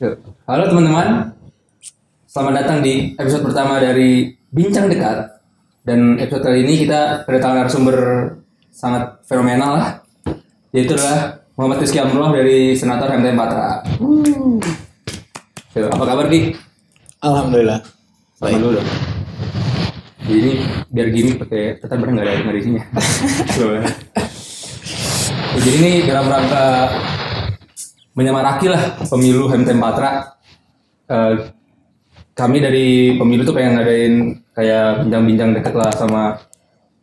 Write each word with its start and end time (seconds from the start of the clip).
Halo 0.00 0.64
teman-teman, 0.64 1.28
selamat 2.24 2.54
datang 2.64 2.80
di 2.80 3.12
episode 3.20 3.44
pertama 3.44 3.76
dari 3.76 4.32
Bincang 4.48 4.88
Dekat. 4.88 5.28
Dan 5.84 6.16
episode 6.16 6.40
kali 6.40 6.64
ini 6.64 6.88
kita 6.88 7.28
kedatangan 7.28 7.68
narasumber 7.68 7.96
sangat 8.72 9.20
fenomenal 9.28 9.76
lah, 9.76 9.88
yaitu 10.72 10.96
adalah 10.96 11.44
Muhammad 11.52 11.84
Rizky 11.84 12.00
Amrullah 12.00 12.32
dari 12.32 12.72
Senator 12.72 13.12
MTM 13.12 13.36
Patra. 13.36 13.84
Yuk, 15.76 15.92
apa 15.92 16.04
kabar 16.08 16.32
Di? 16.32 16.48
Alhamdulillah. 17.20 17.84
Sama 18.40 18.56
dulu 18.56 18.80
dong. 18.80 18.88
Jadi 20.24 20.38
ini 20.40 20.52
biar 20.88 21.08
gini 21.12 21.30
pakai 21.36 21.76
tetap 21.76 22.00
benar 22.00 22.12
nggak 22.16 22.24
ada 22.24 22.32
nggak 22.40 22.54
ada 22.56 22.60
isinya. 22.64 22.82
Coba. 23.52 23.72
Ya, 23.84 23.84
Jadi 25.60 25.70
ini 25.76 25.92
dalam 26.08 26.24
rangka 26.24 26.88
menyamaraki 28.14 28.66
lah 28.66 28.98
pemilu 29.06 29.50
MTM 29.50 29.80
Patra. 29.80 30.34
Eh, 31.10 31.34
kami 32.34 32.58
dari 32.62 33.18
pemilu 33.20 33.42
tuh 33.44 33.52
pengen 33.52 33.76
ngadain 33.76 34.14
kayak 34.56 35.04
bincang-bincang 35.04 35.50
dekat 35.60 35.74
lah 35.76 35.90
sama 35.92 36.40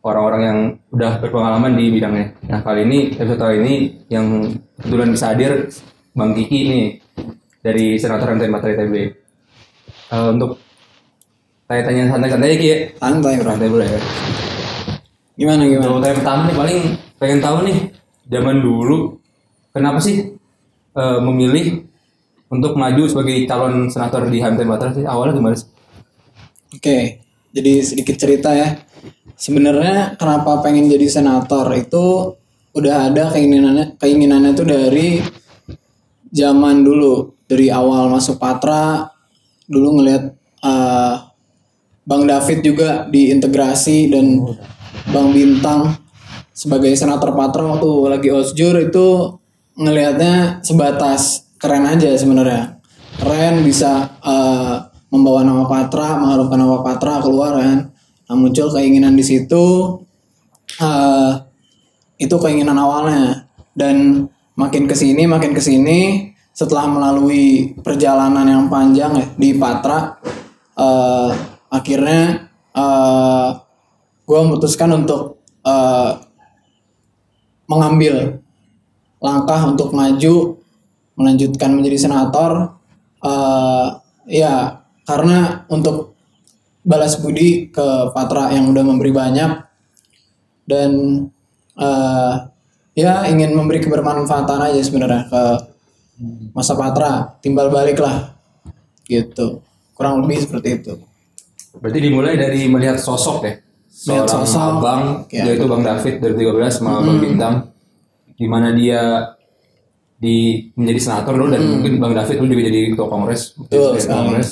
orang-orang 0.02 0.42
yang 0.42 0.58
udah 0.94 1.12
berpengalaman 1.20 1.76
di 1.76 1.92
bidangnya. 1.92 2.26
Nah 2.48 2.60
kali 2.64 2.88
ini 2.88 2.98
episode 3.14 3.40
kali 3.40 3.56
ini 3.62 3.74
yang 4.08 4.50
kebetulan 4.80 5.10
bisa 5.12 5.30
hadir 5.30 5.68
Bang 6.16 6.34
Kiki 6.34 6.60
nih 6.66 6.86
dari 7.62 7.98
Senator 8.00 8.34
MTM 8.34 8.52
Patra 8.54 8.74
ITB. 8.74 8.94
Eh, 10.08 10.28
untuk 10.32 10.56
tanya-tanya 11.68 12.16
santai-santai 12.16 12.48
ya 12.48 12.56
Ki 12.56 12.68
ya. 12.68 12.76
Santai, 12.96 13.32
bro. 13.38 13.50
Santai 13.52 13.68
boleh 13.68 13.88
ya. 13.88 14.00
Gimana 15.38 15.62
gimana? 15.68 15.86
Untuk 15.86 16.02
tanya 16.02 16.16
pertama 16.18 16.40
nih 16.48 16.56
paling 16.56 16.78
pengen 17.18 17.40
tahu 17.44 17.56
nih 17.68 17.78
zaman 18.26 18.56
dulu 18.62 18.96
kenapa 19.70 19.98
sih 20.02 20.37
eh, 20.98 21.20
memilih 21.22 21.86
untuk 22.50 22.74
maju 22.74 23.06
sebagai 23.06 23.46
calon 23.46 23.86
senator 23.86 24.26
di 24.26 24.42
HMT 24.42 24.60
Patra 24.66 24.90
sih 24.96 25.06
awalnya 25.06 25.38
gimana 25.38 25.54
sih? 25.54 25.68
Oke, 26.74 27.22
jadi 27.54 27.72
sedikit 27.80 28.16
cerita 28.18 28.50
ya. 28.52 28.76
Sebenarnya 29.38 30.18
kenapa 30.18 30.60
pengen 30.60 30.90
jadi 30.90 31.06
senator 31.06 31.70
itu 31.78 32.34
udah 32.74 33.10
ada 33.12 33.30
keinginannya 33.32 33.96
keinginannya 33.96 34.52
tuh 34.52 34.66
dari 34.68 35.22
zaman 36.28 36.84
dulu 36.84 37.32
dari 37.48 37.72
awal 37.72 38.12
masuk 38.12 38.36
Patra 38.36 39.08
dulu 39.64 40.00
ngelihat 40.00 40.24
eh, 40.64 41.14
Bang 42.08 42.24
David 42.24 42.64
juga 42.64 43.04
diintegrasi 43.08 44.08
dan 44.08 44.40
Bang 45.12 45.32
Bintang 45.32 45.96
sebagai 46.52 46.92
senator 46.96 47.36
Patra 47.36 47.76
waktu 47.76 47.90
lagi 48.08 48.28
osjur 48.32 48.74
itu 48.80 49.36
ngelihatnya 49.78 50.60
sebatas 50.66 51.46
keren 51.56 51.86
aja 51.86 52.10
sebenarnya. 52.18 52.82
Keren 53.18 53.62
bisa 53.62 54.18
eh, 54.22 54.74
membawa 55.08 55.46
nama 55.46 55.64
Patra 55.64 56.18
mengharumkan 56.18 56.58
nama 56.58 56.78
Patra 56.82 57.22
keluar 57.22 57.54
kan. 57.56 57.78
Nah 58.28 58.36
muncul 58.36 58.68
keinginan 58.74 59.14
di 59.14 59.24
situ 59.24 59.66
eh, 60.82 61.32
itu 62.18 62.36
keinginan 62.36 62.74
awalnya. 62.74 63.46
Dan 63.78 64.26
makin 64.58 64.90
ke 64.90 64.94
sini 64.98 65.22
makin 65.30 65.54
ke 65.54 65.62
sini 65.62 66.34
setelah 66.50 66.90
melalui 66.90 67.78
perjalanan 67.78 68.42
yang 68.42 68.66
panjang 68.66 69.14
ya 69.14 69.26
di 69.38 69.54
Patra 69.54 70.18
eh, 70.74 71.30
akhirnya 71.70 72.50
eh 72.74 73.50
gue 74.28 74.38
memutuskan 74.44 74.90
untuk 74.92 75.40
eh, 75.62 76.12
mengambil 77.70 78.37
langkah 79.18 79.60
untuk 79.66 79.90
maju 79.94 80.58
melanjutkan 81.18 81.74
menjadi 81.74 81.98
senator 82.08 82.78
eh 83.18 83.86
ya 84.30 84.84
karena 85.02 85.66
untuk 85.66 86.14
balas 86.86 87.18
budi 87.18 87.72
ke 87.74 88.14
Patra 88.14 88.54
yang 88.54 88.70
udah 88.70 88.84
memberi 88.86 89.10
banyak 89.10 89.50
dan 90.68 90.90
eh 91.78 92.34
ya 92.98 93.26
ingin 93.30 93.54
memberi 93.54 93.78
kebermanfaatan 93.78 94.70
aja 94.70 94.80
sebenarnya 94.82 95.30
ke 95.30 95.42
masa 96.50 96.74
Patra. 96.74 97.38
Timbal 97.38 97.70
balik 97.70 98.02
lah 98.02 98.34
gitu. 99.06 99.62
Kurang 99.94 100.22
lebih 100.22 100.42
seperti 100.42 100.82
itu. 100.82 100.92
Berarti 101.78 101.98
dimulai 102.02 102.34
dari 102.34 102.66
melihat 102.66 102.98
sosok 102.98 103.38
ya. 103.46 103.54
Melihat 104.06 104.26
Seorang 104.30 104.46
sosok, 104.46 104.62
abang 104.78 105.02
ya. 105.30 105.42
yaitu 105.46 105.66
Bang 105.66 105.82
David 105.82 106.14
dari 106.22 106.34
13 106.34 106.70
sama 106.70 107.02
Bang 107.02 107.18
Bintang 107.18 107.54
di 108.38 108.46
mana 108.46 108.70
dia 108.70 109.34
di 110.18 110.66
menjadi 110.74 111.00
senator 111.02 111.34
dulu 111.34 111.50
dan 111.54 111.62
mungkin 111.62 111.98
Bang 111.98 112.14
David 112.14 112.42
dulu 112.42 112.48
juga 112.54 112.64
jadi 112.70 112.80
ketua 112.94 113.08
kongres, 113.10 113.42
Betul 113.54 113.98
Ketua 113.98 114.18
kongres. 114.22 114.50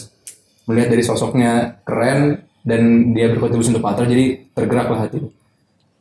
Melihat 0.66 0.88
dari 0.94 1.04
sosoknya 1.06 1.52
keren 1.86 2.42
dan 2.66 3.14
dia 3.14 3.30
berkontribusi 3.30 3.70
untuk 3.70 3.86
Patra 3.86 4.10
jadi 4.10 4.50
tergerak 4.50 4.90
lah 4.90 5.06
hati. 5.06 5.22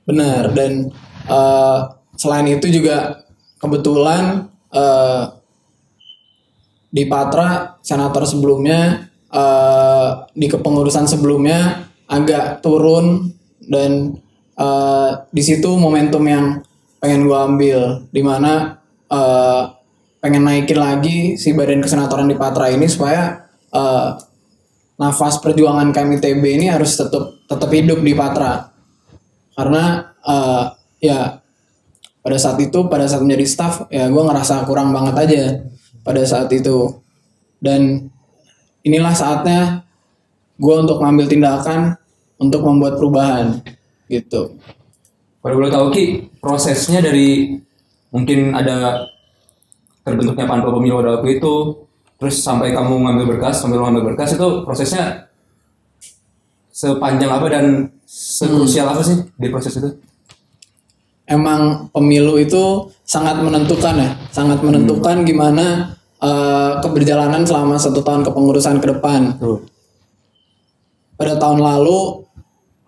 Benar 0.05 0.53
dan 0.57 0.89
eh, 1.29 1.79
selain 2.17 2.49
itu 2.49 2.65
juga 2.73 3.25
kebetulan 3.61 4.49
eh, 4.73 5.23
di 6.89 7.03
Patra 7.05 7.77
senator 7.85 8.25
sebelumnya 8.25 9.09
eh, 9.29 10.09
di 10.33 10.45
kepengurusan 10.49 11.05
sebelumnya 11.05 11.89
agak 12.09 12.65
turun 12.65 13.33
dan 13.65 14.17
eh, 14.57 15.11
di 15.29 15.41
situ 15.45 15.69
momentum 15.77 16.25
yang 16.25 16.65
pengen 17.05 17.29
gua 17.29 17.45
ambil 17.45 18.09
di 18.09 18.25
mana 18.25 18.81
eh, 19.13 19.63
pengen 20.17 20.41
naikin 20.41 20.81
lagi 20.81 21.37
si 21.37 21.53
badan 21.53 21.85
kesenatoran 21.85 22.25
di 22.25 22.33
Patra 22.33 22.73
ini 22.73 22.89
supaya 22.89 23.45
eh, 23.69 24.09
nafas 24.97 25.37
perjuangan 25.37 25.93
KMITB 25.93 26.41
ini 26.41 26.65
harus 26.65 26.97
tetap 26.97 27.45
tetap 27.45 27.69
hidup 27.69 28.01
di 28.01 28.17
Patra. 28.17 28.73
Karena 29.53 30.01
eh, 30.25 30.63
ya 31.05 31.37
pada 32.25 32.37
saat 32.41 32.57
itu 32.57 32.89
pada 32.89 33.05
saat 33.05 33.21
menjadi 33.21 33.45
staff 33.45 33.85
ya 33.93 34.09
gue 34.09 34.23
ngerasa 34.25 34.65
kurang 34.65 34.89
banget 34.89 35.15
aja 35.29 35.43
pada 36.01 36.25
saat 36.25 36.49
itu. 36.49 36.89
Dan 37.61 38.09
inilah 38.81 39.13
saatnya 39.13 39.85
gue 40.57 40.73
untuk 40.73 41.05
ngambil 41.05 41.29
tindakan 41.29 42.01
untuk 42.41 42.65
membuat 42.65 42.97
perubahan 42.97 43.61
gitu 44.09 44.57
Kalau 45.45 45.61
boleh 45.61 45.69
tahu 45.69 45.93
Ki, 45.93 46.25
prosesnya 46.41 47.05
dari 47.05 47.53
mungkin 48.09 48.57
ada 48.57 49.05
terbentuknya 50.01 50.49
panpel 50.49 50.73
pemilu 50.73 51.05
pada 51.05 51.21
waktu 51.21 51.37
itu, 51.37 51.53
terus 52.17 52.41
sampai 52.41 52.73
kamu 52.73 53.05
ngambil 53.05 53.37
berkas, 53.37 53.61
sampai 53.61 53.77
ngambil 53.77 54.13
berkas 54.13 54.33
itu 54.33 54.65
prosesnya 54.65 55.29
sepanjang 56.73 57.29
apa 57.29 57.45
dan 57.45 57.93
sekrusial 58.09 58.89
apa 58.89 59.05
sih 59.05 59.21
di 59.37 59.47
proses 59.53 59.77
itu? 59.77 59.89
emang 61.25 61.89
pemilu 61.89 62.37
itu 62.37 62.89
sangat 63.05 63.41
menentukan 63.41 63.97
ya 63.97 64.09
sangat 64.29 64.61
menentukan 64.61 65.25
gimana 65.25 65.97
eh, 66.21 66.73
keberjalanan 66.81 67.41
selama 67.45 67.81
satu 67.81 68.01
tahun 68.05 68.25
kepengurusan 68.25 68.77
ke 68.81 68.87
depan 68.97 69.41
Tuh. 69.41 69.65
pada 71.17 71.37
tahun 71.41 71.59
lalu 71.61 72.29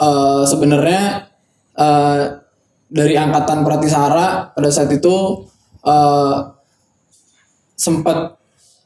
eh, 0.01 0.43
sebenarnya 0.45 1.03
eh, 1.77 2.23
dari 2.87 3.19
angkatan 3.19 3.67
Pratisara 3.67 4.51
pada 4.55 4.69
saat 4.71 4.91
itu 4.91 5.47
eh, 5.83 6.37
sempat 7.75 8.39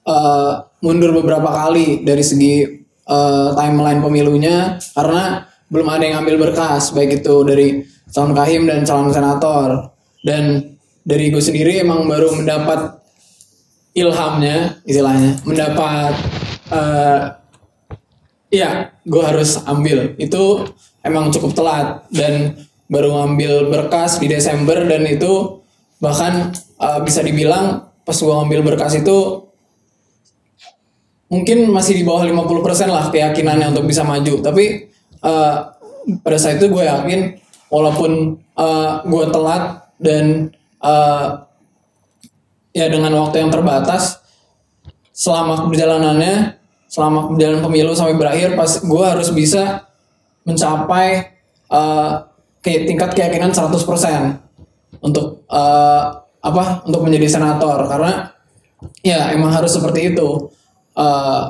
eh, 0.06 0.54
mundur 0.82 1.14
beberapa 1.22 1.50
kali 1.50 2.02
dari 2.02 2.26
segi 2.26 2.66
eh, 3.06 3.50
timeline 3.54 4.02
pemilunya 4.02 4.78
karena 4.98 5.46
belum 5.72 5.88
ada 5.88 6.04
yang 6.04 6.18
ambil 6.26 6.50
berkas 6.50 6.92
baik 6.92 7.24
itu 7.24 7.36
dari 7.48 7.68
calon 8.12 8.36
kahim 8.36 8.68
dan 8.68 8.84
calon 8.84 9.14
senator 9.14 9.96
dan 10.26 10.76
dari 11.02 11.32
gue 11.32 11.42
sendiri 11.42 11.82
emang 11.82 12.06
baru 12.06 12.36
mendapat 12.36 13.00
ilhamnya 13.96 14.84
istilahnya 14.84 15.40
mendapat 15.48 16.14
eh, 16.70 17.42
Iya, 18.52 18.92
gue 19.08 19.24
harus 19.24 19.64
ambil. 19.64 20.12
Itu 20.20 20.68
emang 21.08 21.32
cukup 21.32 21.56
telat 21.56 22.04
dan 22.12 22.60
baru 22.92 23.16
ngambil 23.16 23.72
berkas 23.72 24.20
di 24.20 24.28
Desember 24.28 24.84
dan 24.84 25.08
itu 25.08 25.64
bahkan 26.04 26.52
uh, 26.76 27.00
bisa 27.00 27.24
dibilang 27.24 27.88
pas 28.04 28.18
gue 28.20 28.28
ngambil 28.28 28.76
berkas 28.76 29.00
itu 29.00 29.48
mungkin 31.32 31.72
masih 31.72 31.96
di 31.96 32.04
bawah 32.04 32.28
50% 32.28 32.92
lah 32.92 33.08
keyakinannya 33.08 33.72
untuk 33.72 33.88
bisa 33.88 34.04
maju. 34.04 34.44
Tapi 34.44 34.92
uh, 35.24 35.56
pada 36.20 36.38
saat 36.38 36.60
itu 36.60 36.68
gue 36.68 36.84
yakin 36.84 37.40
walaupun 37.72 38.36
uh, 38.60 39.08
gue 39.08 39.26
telat 39.32 39.88
dan 40.04 40.52
uh, 40.84 41.48
ya 42.76 42.92
dengan 42.92 43.16
waktu 43.24 43.48
yang 43.48 43.52
terbatas 43.54 44.20
selama 45.16 45.72
perjalanannya 45.72 46.60
selama 46.92 47.32
perjalanan 47.32 47.64
pemilu 47.64 47.96
sampai 47.96 48.20
berakhir 48.20 48.60
pas 48.60 48.84
gue 48.84 49.06
harus 49.06 49.32
bisa 49.32 49.88
mencapai 50.44 51.32
eh, 51.72 52.14
ke 52.62 52.86
tingkat 52.86 53.18
keyakinan 53.18 53.50
100% 53.50 53.74
untuk 55.02 55.44
eh, 55.50 56.04
apa 56.42 56.64
untuk 56.86 57.02
menjadi 57.02 57.28
senator. 57.28 57.90
Karena 57.90 58.30
ya 59.02 59.34
emang 59.34 59.52
harus 59.54 59.74
seperti 59.74 60.14
itu. 60.14 60.50
Eh, 60.94 61.44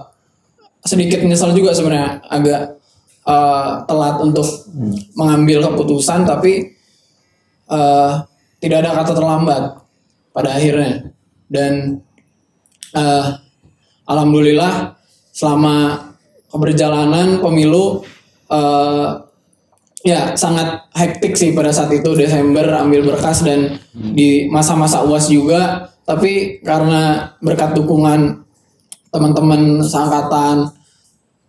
sedikit 0.82 1.22
menyesal 1.22 1.54
juga 1.54 1.76
sebenarnya 1.76 2.24
agak 2.26 2.62
eh, 3.28 3.72
telat 3.86 4.16
untuk 4.24 4.48
mengambil 5.14 5.68
keputusan 5.76 6.24
tapi 6.24 6.74
eh, 7.68 8.12
tidak 8.64 8.78
ada 8.88 8.92
kata 9.04 9.12
terlambat 9.14 9.64
pada 10.32 10.50
akhirnya. 10.56 11.12
Dan 11.52 12.00
eh, 12.96 13.28
alhamdulillah 14.08 14.96
selama 15.36 16.08
keberjalanan 16.48 17.44
pemilu 17.44 18.04
eh, 18.48 19.31
ya 20.02 20.34
sangat 20.34 20.90
hektik 20.98 21.38
sih 21.38 21.54
pada 21.54 21.70
saat 21.70 21.94
itu 21.94 22.14
Desember 22.18 22.66
ambil 22.82 23.14
berkas 23.14 23.46
dan 23.46 23.78
di 23.94 24.50
masa-masa 24.50 25.06
uas 25.06 25.30
juga. 25.30 25.94
Tapi 26.06 26.60
karena 26.66 27.34
berkat 27.40 27.78
dukungan 27.78 28.42
teman-teman 29.14 29.86
seangkatan 29.86 30.74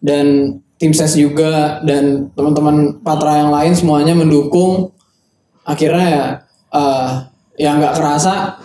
dan 0.04 0.58
tim 0.76 0.92
ses 0.92 1.14
juga 1.16 1.80
dan 1.86 2.28
teman-teman 2.36 3.00
patra 3.00 3.46
yang 3.46 3.50
lain 3.54 3.72
semuanya 3.72 4.18
mendukung 4.18 4.90
akhirnya 5.62 6.06
ya 6.10 6.24
eh, 6.74 7.10
ya 7.62 7.70
nggak 7.78 7.96
kerasa 7.96 8.58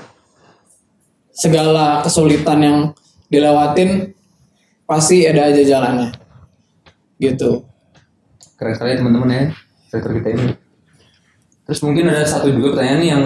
segala 1.30 2.02
kesulitan 2.02 2.60
yang 2.60 2.78
dilewatin 3.30 4.18
pasti 4.90 5.30
ada 5.30 5.54
aja 5.54 5.62
jalannya. 5.62 6.10
Gitu. 7.22 7.62
Keren 8.58 8.74
sekali 8.74 8.98
teman-teman 8.98 9.30
ya 9.30 9.44
sektor 9.98 10.14
kita 10.14 10.30
ini. 10.38 10.48
Terus 11.68 11.80
mungkin 11.84 12.08
ada 12.08 12.24
satu 12.24 12.48
juga 12.54 12.78
pertanyaan 12.78 13.00
nih 13.02 13.10
yang 13.12 13.24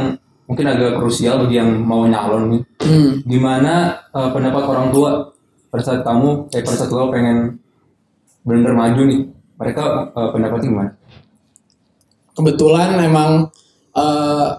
mungkin 0.50 0.66
agak 0.68 0.98
krusial 0.98 1.46
bagi 1.46 1.62
yang 1.62 1.72
mau 1.84 2.08
nyalon 2.08 2.58
nih. 2.58 2.64
Hmm. 2.82 3.22
gimana 3.30 3.94
eh, 4.10 4.30
pendapat 4.34 4.64
orang 4.66 4.90
tua 4.90 5.30
pada 5.70 5.84
saat 5.86 6.02
kamu 6.02 6.50
eh 6.50 6.66
pada 6.66 6.78
saat 6.82 6.90
kamu 6.90 7.14
pengen 7.14 7.38
benar-benar 8.42 8.76
maju 8.76 9.02
nih? 9.06 9.22
Mereka 9.62 9.84
eh, 10.10 10.30
pendapatnya 10.34 10.68
gimana? 10.72 10.92
Kebetulan 12.34 12.90
emang 13.04 13.32
eh 13.94 14.50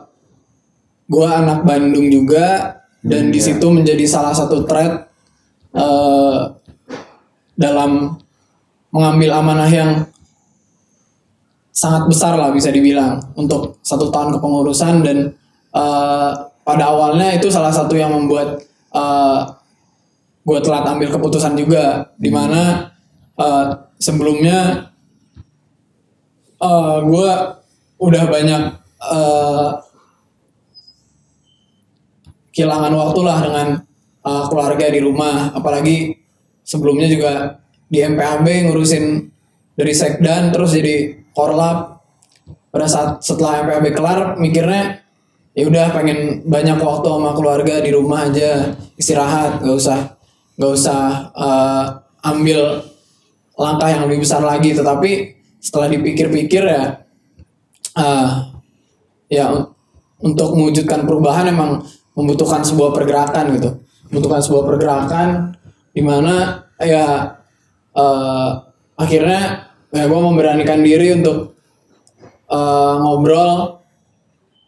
gue 1.13 1.29
anak 1.29 1.67
Bandung 1.67 2.09
juga 2.09 2.79
dan 3.03 3.35
di 3.35 3.41
situ 3.43 3.67
menjadi 3.67 4.07
salah 4.07 4.33
satu 4.33 4.63
thread 4.65 5.09
eh 5.75 6.41
dalam 7.59 8.17
mengambil 8.93 9.31
amanah 9.35 9.71
yang 9.73 9.91
sangat 11.73 12.07
besar 12.07 12.37
lah 12.37 12.53
bisa 12.53 12.69
dibilang 12.69 13.33
untuk 13.35 13.81
satu 13.81 14.13
tahun 14.13 14.37
kepengurusan 14.37 14.95
dan 15.03 15.19
eh, 15.73 16.31
pada 16.63 16.85
awalnya 16.93 17.35
itu 17.35 17.51
salah 17.51 17.75
satu 17.75 17.97
yang 17.99 18.13
membuat 18.15 18.63
gue 20.43 20.59
telat 20.61 20.85
ambil 20.85 21.09
keputusan 21.17 21.57
juga. 21.57 22.13
Di 22.21 22.29
mana 22.29 22.93
eh, 23.41 23.67
sebelumnya 23.97 24.93
gue 27.03 27.33
udah 27.99 28.25
banyak 28.31 28.63
eh, 29.03 29.69
kehilangan 32.53 32.93
waktu 32.93 33.21
lah 33.25 33.39
dengan 33.41 33.69
eh, 34.23 34.45
keluarga 34.53 34.87
di 34.93 35.01
rumah. 35.01 35.57
Apalagi 35.57 36.15
sebelumnya 36.63 37.09
juga 37.09 37.33
di 37.89 38.01
MPAB 38.05 38.71
ngurusin 38.71 39.05
dari 39.77 39.93
sekdan 39.97 40.53
terus 40.53 40.77
jadi 40.77 41.22
korlap 41.37 42.01
pada 42.73 42.87
saat 42.89 43.21
setelah 43.21 43.69
MPAB 43.69 43.87
kelar 43.93 44.19
mikirnya 44.41 45.05
ya 45.53 45.69
udah 45.69 45.93
pengen 45.93 46.41
banyak 46.49 46.81
waktu 46.81 47.09
sama 47.09 47.37
keluarga 47.37 47.85
di 47.85 47.93
rumah 47.93 48.25
aja 48.29 48.73
istirahat 48.97 49.61
gak 49.61 49.77
usah 49.77 49.99
gak 50.57 50.73
usah 50.73 51.03
eh, 51.37 51.85
ambil 52.25 52.81
langkah 53.59 53.89
yang 53.93 54.03
lebih 54.09 54.25
besar 54.25 54.41
lagi. 54.41 54.73
Tetapi 54.73 55.11
setelah 55.61 55.89
dipikir-pikir 55.93 56.63
ya 56.65 56.85
eh, 57.99 58.31
ya 59.29 59.45
un- 59.53 59.69
untuk 60.23 60.55
mewujudkan 60.55 61.05
perubahan 61.05 61.51
emang 61.51 61.85
membutuhkan 62.17 62.65
sebuah 62.65 62.95
pergerakan 62.97 63.59
gitu. 63.59 63.71
Membutuhkan 64.09 64.41
sebuah 64.41 64.65
pergerakan 64.65 65.29
di 65.93 66.01
mana 66.01 66.65
ya 66.81 67.37
eh, 67.93 68.51
akhirnya 68.97 69.72
ya 69.93 70.09
gue 70.09 70.21
memberanikan 70.21 70.81
diri 70.81 71.13
untuk 71.21 71.53
eh, 72.49 72.95
ngobrol 72.99 73.79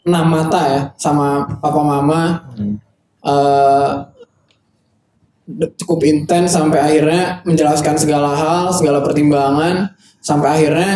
enam 0.05 0.26
mata 0.29 0.61
ya 0.69 0.81
sama 1.00 1.49
papa 1.59 1.81
mama. 1.81 2.21
Eh, 3.25 3.93
cukup 5.81 6.00
intens 6.09 6.56
sampai 6.56 6.81
akhirnya 6.81 7.44
menjelaskan 7.44 8.00
segala 8.00 8.32
hal 8.32 8.73
segala 8.73 9.05
pertimbangan 9.05 9.93
sampai 10.25 10.49
akhirnya 10.61 10.93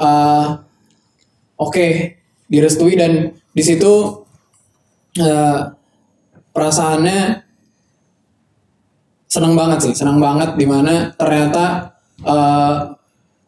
eh, 0.00 0.46
oke 1.60 1.88
direstui 2.48 2.96
dan 2.96 3.36
di 3.52 3.62
situ 3.64 4.24
eh, 5.20 5.60
perasaannya 6.52 7.20
senang 9.28 9.56
banget 9.56 9.78
sih 9.88 9.94
senang 9.96 10.20
banget 10.20 10.56
di 10.56 10.64
mana 10.64 11.12
ternyata 11.16 11.96
eh, 12.24 12.76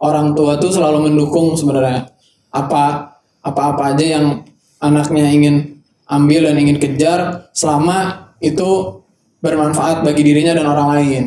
orang 0.05 0.37
tua 0.37 0.61
tuh 0.61 0.69
selalu 0.69 1.09
mendukung 1.09 1.57
sebenarnya. 1.57 2.13
Apa 2.53 3.17
apa-apa 3.41 3.97
aja 3.97 4.21
yang 4.21 4.45
anaknya 4.85 5.33
ingin 5.33 5.81
ambil 6.05 6.53
dan 6.53 6.57
ingin 6.61 6.77
kejar 6.77 7.49
selama 7.57 8.29
itu 8.45 9.01
bermanfaat 9.41 10.05
bagi 10.05 10.21
dirinya 10.21 10.53
dan 10.53 10.69
orang 10.69 10.89
lain. 11.01 11.25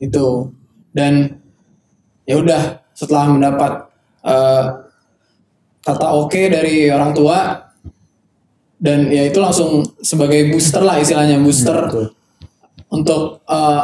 Itu. 0.00 0.48
Dan 0.90 1.28
ya 2.24 2.40
udah 2.40 2.80
setelah 2.96 3.28
mendapat 3.28 3.72
eh, 4.24 4.64
kata 5.80 6.06
oke 6.12 6.40
dari 6.52 6.88
orang 6.92 7.12
tua 7.16 7.56
dan 8.80 9.12
ya 9.12 9.28
itu 9.28 9.40
langsung 9.40 9.84
sebagai 10.00 10.52
booster 10.52 10.84
lah 10.84 11.00
istilahnya 11.00 11.40
booster 11.40 11.76
untuk 12.92 13.40
eh, 13.48 13.82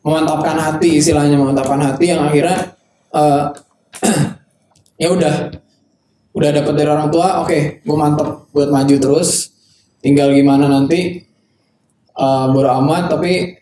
memantapkan 0.00 0.56
hati 0.56 1.00
istilahnya 1.00 1.36
memantapkan 1.36 1.80
hati 1.80 2.16
yang 2.16 2.24
akhirnya 2.24 2.79
eh, 3.14 3.44
ya 5.02 5.08
udah. 5.10 5.34
Udah 6.30 6.54
dapat 6.54 6.78
dari 6.78 6.86
orang 6.86 7.10
tua 7.10 7.42
oke 7.42 7.82
gue 7.82 7.96
mantap 7.98 8.46
buat 8.54 8.70
maju 8.70 8.96
terus. 9.02 9.50
Tinggal 9.98 10.30
gimana 10.30 10.70
nanti 10.70 11.26
eh 12.20 12.46
bodo 12.54 12.70
amat 12.80 13.18
tapi 13.18 13.58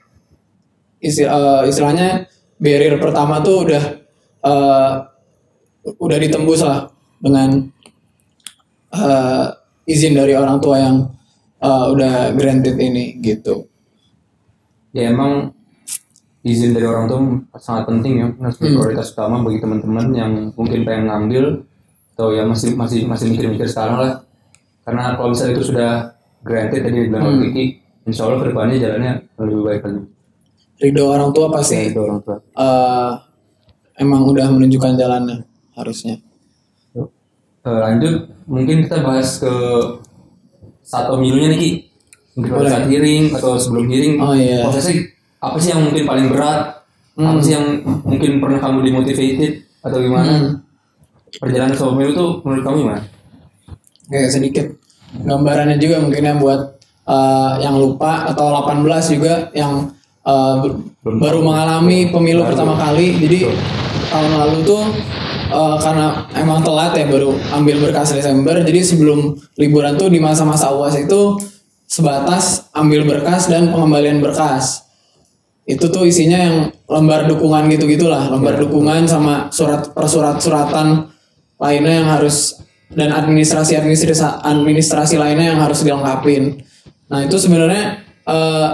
isti- 1.01 1.25
eh, 1.25 1.63
istilahnya 1.65 2.29
barrier 2.61 3.01
pertama 3.01 3.41
tuh 3.41 3.65
udah 3.65 3.85
eh, 4.45 4.93
udah 5.97 6.19
ditembus 6.21 6.61
lah 6.61 6.93
dengan 7.17 7.73
eh, 8.93 9.47
izin 9.89 10.13
dari 10.13 10.37
orang 10.37 10.61
tua 10.61 10.77
yang 10.77 10.97
eh, 11.65 11.87
udah 11.89 12.37
granted 12.37 12.77
ini 12.77 13.17
gitu. 13.25 13.65
Ya 14.93 15.09
emang 15.09 15.57
izin 16.49 16.73
dari 16.73 16.87
orang 16.89 17.07
tua 17.07 17.21
sangat 17.61 17.85
penting 17.93 18.15
ya. 18.21 18.27
Harus 18.41 18.57
menjadi 18.59 18.75
prioritas 18.81 19.09
utama 19.13 19.37
bagi 19.45 19.59
teman-teman 19.61 20.07
yang 20.17 20.31
mungkin 20.57 20.81
pengen 20.89 21.05
ngambil 21.13 21.45
atau 22.17 22.35
ya 22.35 22.43
masih 22.49 22.75
masih 22.75 23.07
masih 23.07 23.31
mikir-mikir 23.31 23.69
sekarang 23.69 23.97
lah. 24.01 24.13
Karena 24.83 25.15
kalau 25.15 25.37
misalnya 25.37 25.53
itu 25.61 25.65
sudah 25.69 25.91
granted 26.43 26.81
tadi 26.81 26.97
bilang 27.07 27.45
Kiki 27.45 27.65
insya 28.09 28.25
Allah 28.25 28.41
ke 28.41 28.47
depannya 28.49 28.77
jalannya 28.81 29.13
lebih 29.37 29.63
baik 29.65 29.81
lagi. 29.85 30.03
Ridho 30.79 31.05
orang 31.11 31.31
tua 31.37 31.47
pasti. 31.53 31.93
Itu 31.93 32.01
orang 32.01 32.21
tua. 32.25 32.37
Eh, 32.41 33.11
emang 34.01 34.25
udah 34.31 34.47
menunjukkan 34.49 34.97
jalannya 34.97 35.45
harusnya. 35.77 36.17
Eh, 37.69 37.79
lanjut 37.85 38.33
mungkin 38.49 38.87
kita 38.89 39.05
bahas 39.05 39.43
ke 39.43 39.53
saat 40.81 41.13
pemilunya 41.13 41.53
nih 41.53 41.61
Ki. 41.61 41.71
Mungkin 42.39 42.51
pada 42.55 42.69
saat 42.71 42.87
hearing 42.89 43.35
atau 43.35 43.59
sebelum 43.59 43.91
hearing. 43.91 44.15
Oh, 44.23 44.33
iya. 44.33 44.65
prosesnya 44.65 45.18
apa 45.39 45.57
sih 45.63 45.71
yang 45.71 45.87
mungkin 45.87 46.05
paling 46.05 46.27
berat? 46.35 46.83
Apa 47.19 47.39
sih 47.43 47.55
yang 47.55 47.83
mungkin 48.07 48.39
pernah 48.39 48.59
kamu 48.63 48.79
dimotivated 48.87 49.53
atau 49.83 49.99
gimana? 49.99 50.33
Hmm. 50.33 50.55
perjalanan 51.29 51.77
sama 51.77 51.93
pemilu 51.93 52.13
tuh 52.17 52.31
menurut 52.41 52.63
kamu 52.65 52.77
gimana? 52.89 53.03
Kayak 54.09 54.31
sedikit. 54.33 54.67
Gambarannya 55.29 55.77
juga 55.77 56.01
mungkin 56.01 56.25
ya 56.25 56.35
buat 56.41 56.61
eh, 57.05 57.53
yang 57.61 57.77
lupa 57.77 58.33
atau 58.33 58.49
18 58.65 59.13
juga 59.13 59.53
yang 59.53 59.93
ber- 60.25 60.81
baru 61.05 61.45
mengalami 61.45 62.09
pemilu 62.09 62.49
pertama 62.49 62.81
kali. 62.81 63.21
Jadi 63.21 63.45
tahun 64.09 64.33
lalu 64.41 64.57
tuh 64.65 64.83
eh, 65.53 65.77
karena 65.85 66.07
emang 66.33 66.65
telat 66.65 66.97
ya 66.97 67.05
baru 67.05 67.37
ambil 67.61 67.77
berkas 67.85 68.17
Desember. 68.17 68.57
Jadi 68.65 68.81
sebelum 68.81 69.37
liburan 69.61 70.01
tuh 70.01 70.09
di 70.09 70.17
masa-masa 70.17 70.73
uas 70.73 70.97
itu 70.97 71.37
sebatas 71.85 72.73
ambil 72.73 73.05
berkas 73.05 73.53
dan 73.53 73.69
pengembalian 73.69 74.25
berkas 74.25 74.88
itu 75.69 75.85
tuh 75.93 76.09
isinya 76.09 76.39
yang 76.41 76.57
lembar 76.89 77.29
dukungan 77.29 77.69
gitu 77.69 77.85
gitulah 77.85 78.33
lembar 78.33 78.57
dukungan 78.57 79.05
sama 79.05 79.53
surat 79.53 79.93
persurat 79.93 80.41
suratan 80.41 81.13
lainnya 81.61 81.95
yang 82.01 82.09
harus 82.09 82.57
dan 82.89 83.13
administrasi 83.13 83.77
administrasi 83.77 84.25
administrasi 84.49 85.21
lainnya 85.21 85.53
yang 85.53 85.61
harus 85.61 85.85
dilengkapin. 85.85 86.65
Nah 87.13 87.29
itu 87.29 87.37
sebenarnya 87.37 88.01
eh, 88.25 88.69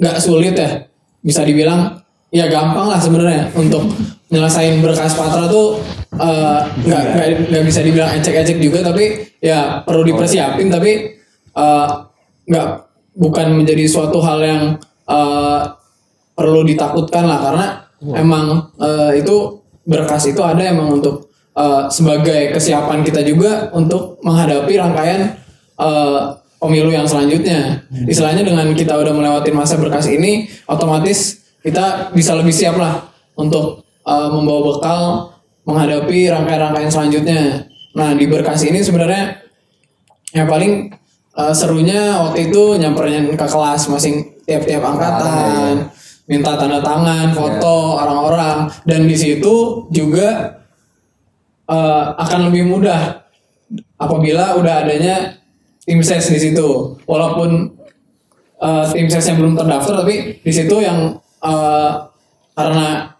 nggak 0.00 0.16
sulit 0.16 0.56
ya. 0.56 0.88
Bisa 1.20 1.44
dibilang 1.44 2.00
ya 2.32 2.48
gampang 2.48 2.88
lah 2.88 2.96
sebenarnya 2.96 3.52
untuk 3.52 3.92
nyelesain 4.32 4.80
berkas 4.80 5.12
patra 5.12 5.44
tuh 5.44 5.76
eh, 6.16 6.58
nggak 6.88 7.02
nggak 7.12 7.28
nggak 7.52 7.64
bisa 7.68 7.84
dibilang 7.84 8.16
ecek-ecek 8.16 8.56
juga 8.64 8.80
tapi 8.80 9.36
ya 9.44 9.84
perlu 9.84 10.08
dipersiapin. 10.08 10.72
Tapi 10.72 10.92
eh, 11.52 11.88
nggak 12.48 12.66
bukan 13.12 13.60
menjadi 13.60 13.84
suatu 13.84 14.24
hal 14.24 14.40
yang 14.40 14.62
eh, 15.04 15.81
perlu 16.42 16.66
ditakutkan 16.66 17.30
lah 17.30 17.38
karena 17.38 17.66
emang 18.18 18.74
eh, 18.82 19.22
itu 19.22 19.62
berkas 19.86 20.26
itu 20.26 20.42
ada 20.42 20.66
emang 20.66 20.98
untuk 20.98 21.30
eh, 21.54 21.86
sebagai 21.86 22.58
kesiapan 22.58 23.06
kita 23.06 23.22
juga 23.22 23.70
untuk 23.70 24.18
menghadapi 24.26 24.74
rangkaian 24.74 25.38
eh, 25.78 26.20
pemilu 26.62 26.94
yang 26.94 27.06
selanjutnya. 27.06 27.82
Istilahnya 28.06 28.46
dengan 28.46 28.70
kita 28.70 28.94
udah 28.94 29.10
melewati 29.10 29.50
masa 29.50 29.74
berkas 29.78 30.06
ini, 30.06 30.46
otomatis 30.70 31.42
kita 31.62 32.14
bisa 32.14 32.38
lebih 32.38 32.54
siap 32.54 32.78
lah 32.78 33.06
untuk 33.38 33.82
eh, 34.06 34.28
membawa 34.30 34.60
bekal 34.74 35.02
menghadapi 35.62 36.30
rangkaian-rangkaian 36.30 36.90
selanjutnya. 36.90 37.42
Nah 37.94 38.14
di 38.14 38.24
berkas 38.26 38.62
ini 38.66 38.82
sebenarnya 38.82 39.42
yang 40.34 40.46
paling 40.46 40.90
eh, 41.38 41.54
serunya 41.54 42.18
waktu 42.30 42.50
itu 42.50 42.78
nyamperin 42.78 43.34
ke 43.34 43.46
kelas 43.46 43.90
masing 43.90 44.42
tiap-tiap 44.46 44.82
angkatan, 44.82 45.90
minta 46.26 46.54
tanda 46.54 46.78
tangan, 46.78 47.34
foto 47.34 47.98
orang-orang, 47.98 48.70
dan 48.86 49.06
di 49.06 49.16
situ 49.18 49.86
juga 49.90 50.58
eh, 51.66 52.04
akan 52.14 52.50
lebih 52.50 52.70
mudah 52.70 53.26
apabila 53.98 54.58
udah 54.58 54.86
adanya 54.86 55.38
tim 55.82 56.00
ses 56.02 56.30
di 56.30 56.38
situ. 56.38 56.98
Walaupun 57.06 57.50
eh, 58.62 58.84
tim 58.94 59.08
sesnya 59.10 59.34
belum 59.34 59.58
terdaftar, 59.58 60.06
tapi 60.06 60.38
di 60.38 60.52
situ 60.52 60.78
yang 60.78 61.18
eh, 61.42 61.90
karena 62.52 63.12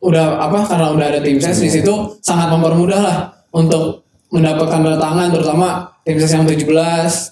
udah 0.00 0.40
apa 0.40 0.64
karena 0.64 0.86
udah 0.96 1.06
ada 1.12 1.20
tim 1.20 1.36
ses 1.36 1.60
di 1.60 1.68
situ 1.68 1.92
sangat 2.24 2.48
mempermudah 2.56 3.00
lah 3.04 3.16
untuk 3.52 4.08
mendapatkan 4.32 4.80
tanda 4.80 4.96
tangan 4.96 5.28
terutama 5.28 5.68
tim 6.08 6.16
ses 6.16 6.32
yang 6.32 6.48
17 6.48 6.64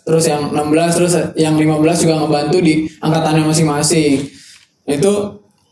terus 0.05 0.25
yang 0.29 0.53
16 0.53 0.99
terus 1.01 1.13
yang 1.41 1.57
15 1.57 2.05
juga 2.05 2.15
ngebantu 2.21 2.59
di 2.61 2.85
angkatannya 3.01 3.49
masing-masing 3.49 4.38
itu 4.89 5.13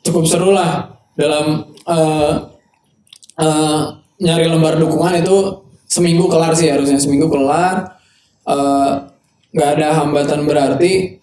cukup 0.05 0.25
seru 0.29 0.53
lah 0.53 0.93
dalam 1.17 1.73
eh, 1.73 2.33
eh, 3.41 3.83
nyari 4.21 4.47
lembar 4.53 4.77
dukungan 4.77 5.25
itu 5.25 5.65
seminggu 5.89 6.29
kelar 6.29 6.53
sih 6.53 6.69
harusnya 6.69 7.01
seminggu 7.01 7.33
kelar. 7.33 7.97
Eh, 8.47 8.93
nggak 9.57 9.71
ada 9.81 9.89
hambatan 10.05 10.45
berarti. 10.45 11.17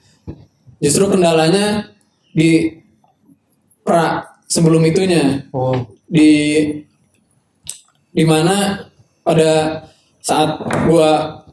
Justru 0.82 1.08
kendalanya 1.08 1.94
di 2.34 2.82
pra 3.86 4.36
sebelum 4.50 4.84
itunya. 4.84 5.48
Oh, 5.54 5.78
di 6.10 6.66
di 8.14 8.24
mana 8.26 8.90
pada 9.22 9.86
saat 10.20 10.60
gua 10.90 11.44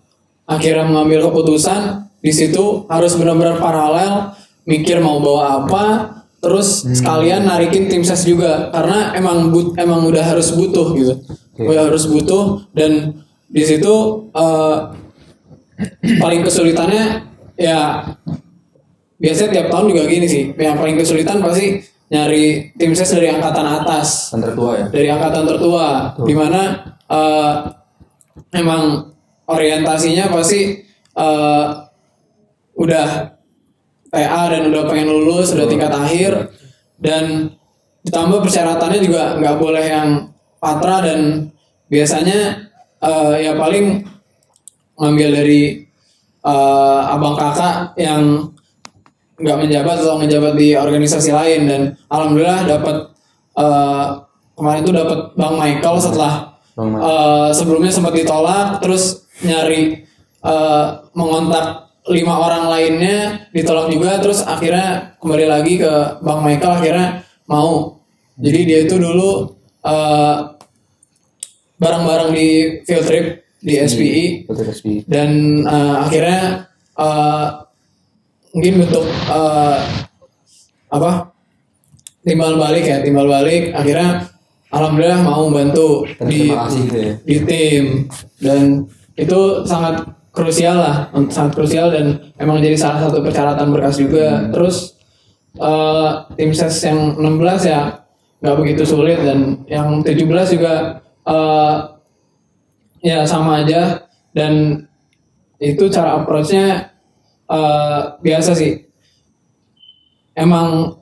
akhirnya 0.48 0.88
mengambil 0.88 1.30
keputusan 1.30 2.10
di 2.18 2.32
situ 2.34 2.84
harus 2.90 3.14
benar-benar 3.14 3.62
paralel 3.62 4.34
mikir 4.66 4.98
mau 5.00 5.22
bawa 5.22 5.64
apa 5.64 5.84
terus 6.40 6.88
sekalian 6.88 7.44
narikin 7.44 7.92
tim 7.92 8.00
ses 8.00 8.24
juga 8.24 8.72
karena 8.72 9.12
emang 9.12 9.52
but, 9.52 9.76
emang 9.76 10.08
udah 10.08 10.24
harus 10.24 10.56
butuh 10.56 10.96
gitu. 10.96 11.14
Udah 11.60 11.92
harus 11.92 12.08
butuh 12.08 12.64
dan 12.72 13.20
di 13.52 13.62
situ 13.62 13.94
eh, 14.32 14.76
paling 16.16 16.40
kesulitannya 16.40 17.28
ya 17.60 18.08
biasanya 19.20 19.50
tiap 19.52 19.66
tahun 19.68 19.92
juga 19.92 20.02
gini 20.08 20.26
sih. 20.26 20.42
Yang 20.56 20.76
paling 20.80 20.96
kesulitan 20.96 21.44
pasti 21.44 21.84
nyari 22.08 22.72
tim 22.80 22.96
ses 22.96 23.12
dari 23.12 23.28
angkatan 23.28 23.66
atas. 23.68 24.32
Tertua 24.32 24.70
ya. 24.80 24.86
dari 24.88 25.08
angkatan 25.12 25.44
tertua. 25.44 26.16
Di 26.24 26.34
mana 26.34 26.60
eh, 27.04 27.54
emang 28.56 29.12
orientasinya 29.44 30.32
pasti 30.32 30.80
eh, 31.20 31.66
udah 32.80 33.08
TA 34.10 34.42
dan 34.50 34.62
udah 34.70 34.82
pengen 34.90 35.08
lulus 35.08 35.54
udah 35.54 35.66
tingkat 35.70 35.90
akhir. 35.94 36.50
Dan 37.00 37.54
ditambah 38.04 38.44
persyaratannya 38.44 39.00
juga 39.00 39.38
nggak 39.40 39.56
boleh 39.56 39.84
yang 39.86 40.08
patra 40.60 41.00
dan 41.00 41.48
biasanya 41.88 42.68
eh, 43.00 43.34
ya 43.48 43.52
paling 43.56 44.04
ngambil 45.00 45.28
dari 45.32 45.86
eh, 46.44 47.00
abang 47.08 47.38
kakak 47.38 47.96
yang 47.96 48.52
nggak 49.40 49.56
menjabat 49.56 49.96
atau 50.04 50.20
menjabat 50.20 50.52
di 50.58 50.76
organisasi 50.76 51.30
lain. 51.32 51.60
Dan 51.70 51.82
alhamdulillah 52.12 52.68
dapat 52.68 52.96
eh, 53.56 54.06
kemarin 54.58 54.82
itu 54.84 54.92
dapat 54.92 55.18
bang 55.38 55.54
Michael 55.56 55.96
setelah 56.02 56.50
Bang 56.76 56.96
eh, 56.96 57.50
sebelumnya 57.52 57.92
sempat 57.92 58.14
ditolak 58.14 58.78
terus 58.80 59.26
nyari 59.42 60.06
eh, 60.44 60.86
mengontak 61.16 61.89
lima 62.10 62.34
orang 62.42 62.66
lainnya 62.66 63.46
ditolak 63.54 63.88
juga 63.88 64.18
terus 64.18 64.42
akhirnya 64.42 65.14
kembali 65.22 65.46
lagi 65.46 65.78
ke 65.78 65.92
bang 66.20 66.40
Michael 66.42 66.74
akhirnya 66.82 67.08
mau. 67.46 68.02
Jadi 68.40 68.60
dia 68.66 68.78
itu 68.84 68.96
dulu 68.98 69.52
eh, 69.86 70.36
bareng-bareng 71.80 72.30
di 72.34 72.48
field 72.84 73.06
trip 73.06 73.26
di 73.60 73.76
SPI 73.76 74.48
dan 75.06 75.30
eh, 75.64 75.96
akhirnya 76.02 76.66
eh, 76.98 77.46
mungkin 78.56 78.74
bentuk 78.84 79.06
eh, 79.08 79.78
apa 80.90 81.10
timbal 82.26 82.58
balik 82.58 82.84
ya 82.84 82.98
timbal 83.04 83.30
balik. 83.30 83.70
Akhirnya 83.76 84.26
alhamdulillah 84.74 85.20
mau 85.22 85.46
bantu 85.50 86.06
di 86.26 86.50
gitu 86.50 86.96
ya. 86.96 87.12
di 87.22 87.36
tim. 87.46 87.84
Dan 88.40 88.88
itu 89.20 89.68
sangat 89.68 90.19
krusial 90.30 90.78
lah 90.78 90.96
sangat 91.30 91.52
krusial 91.58 91.90
dan 91.90 92.34
emang 92.38 92.62
jadi 92.62 92.78
salah 92.78 93.06
satu 93.06 93.22
persyaratan 93.22 93.70
berkas 93.74 93.98
juga. 93.98 94.50
Terus 94.54 94.94
eh, 95.58 96.10
tim 96.38 96.50
ses 96.54 96.78
yang 96.86 97.18
16 97.18 97.70
ya 97.70 97.80
nggak 98.40 98.56
begitu 98.56 98.82
sulit 98.88 99.20
dan 99.20 99.62
yang 99.66 100.00
17 100.00 100.54
juga 100.54 101.02
eh, 101.26 101.76
ya 103.04 103.26
sama 103.26 103.66
aja. 103.66 104.06
Dan 104.30 104.86
itu 105.58 105.90
cara 105.90 106.22
approach-nya 106.22 106.94
eh, 107.50 108.00
biasa 108.22 108.54
sih. 108.54 108.86
Emang 110.38 111.00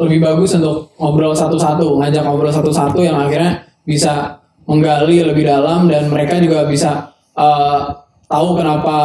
lebih 0.00 0.24
bagus 0.24 0.56
untuk 0.56 0.96
ngobrol 0.96 1.36
satu-satu 1.36 2.00
ngajak 2.00 2.24
ngobrol 2.24 2.48
satu-satu 2.48 3.04
yang 3.04 3.20
akhirnya 3.20 3.68
bisa 3.84 4.40
menggali 4.64 5.20
lebih 5.20 5.44
dalam 5.44 5.92
dan 5.92 6.08
mereka 6.08 6.40
juga 6.40 6.64
bisa 6.64 7.12
eh, 7.40 7.80
tahu 8.28 8.48
kenapa 8.60 8.98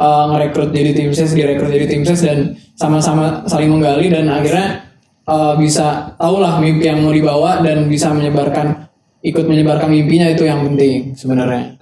eh, 0.00 0.24
ngerekrut 0.32 0.72
jadi 0.72 0.90
tim 0.96 1.12
ses 1.12 1.36
direkrut 1.36 1.68
jadi 1.68 1.86
tim 1.86 2.02
ses 2.08 2.24
dan 2.24 2.56
sama-sama 2.74 3.44
saling 3.44 3.68
menggali 3.68 4.08
dan 4.08 4.32
akhirnya 4.32 4.88
eh, 5.28 5.54
bisa 5.60 6.16
tahulah 6.16 6.56
mimpi 6.58 6.88
yang 6.88 7.04
mau 7.04 7.12
dibawa 7.12 7.60
dan 7.60 7.84
bisa 7.86 8.08
menyebarkan 8.16 8.88
ikut 9.22 9.44
menyebarkan 9.44 9.90
mimpinya 9.90 10.30
itu 10.30 10.46
yang 10.46 10.62
penting 10.64 11.12
sebenarnya. 11.18 11.74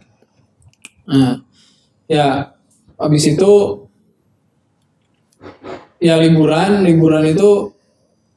Nah, 1.06 1.44
ya 2.10 2.56
habis 2.96 3.24
itu 3.28 3.52
ya 6.00 6.16
liburan, 6.18 6.82
liburan 6.82 7.24
itu 7.28 7.72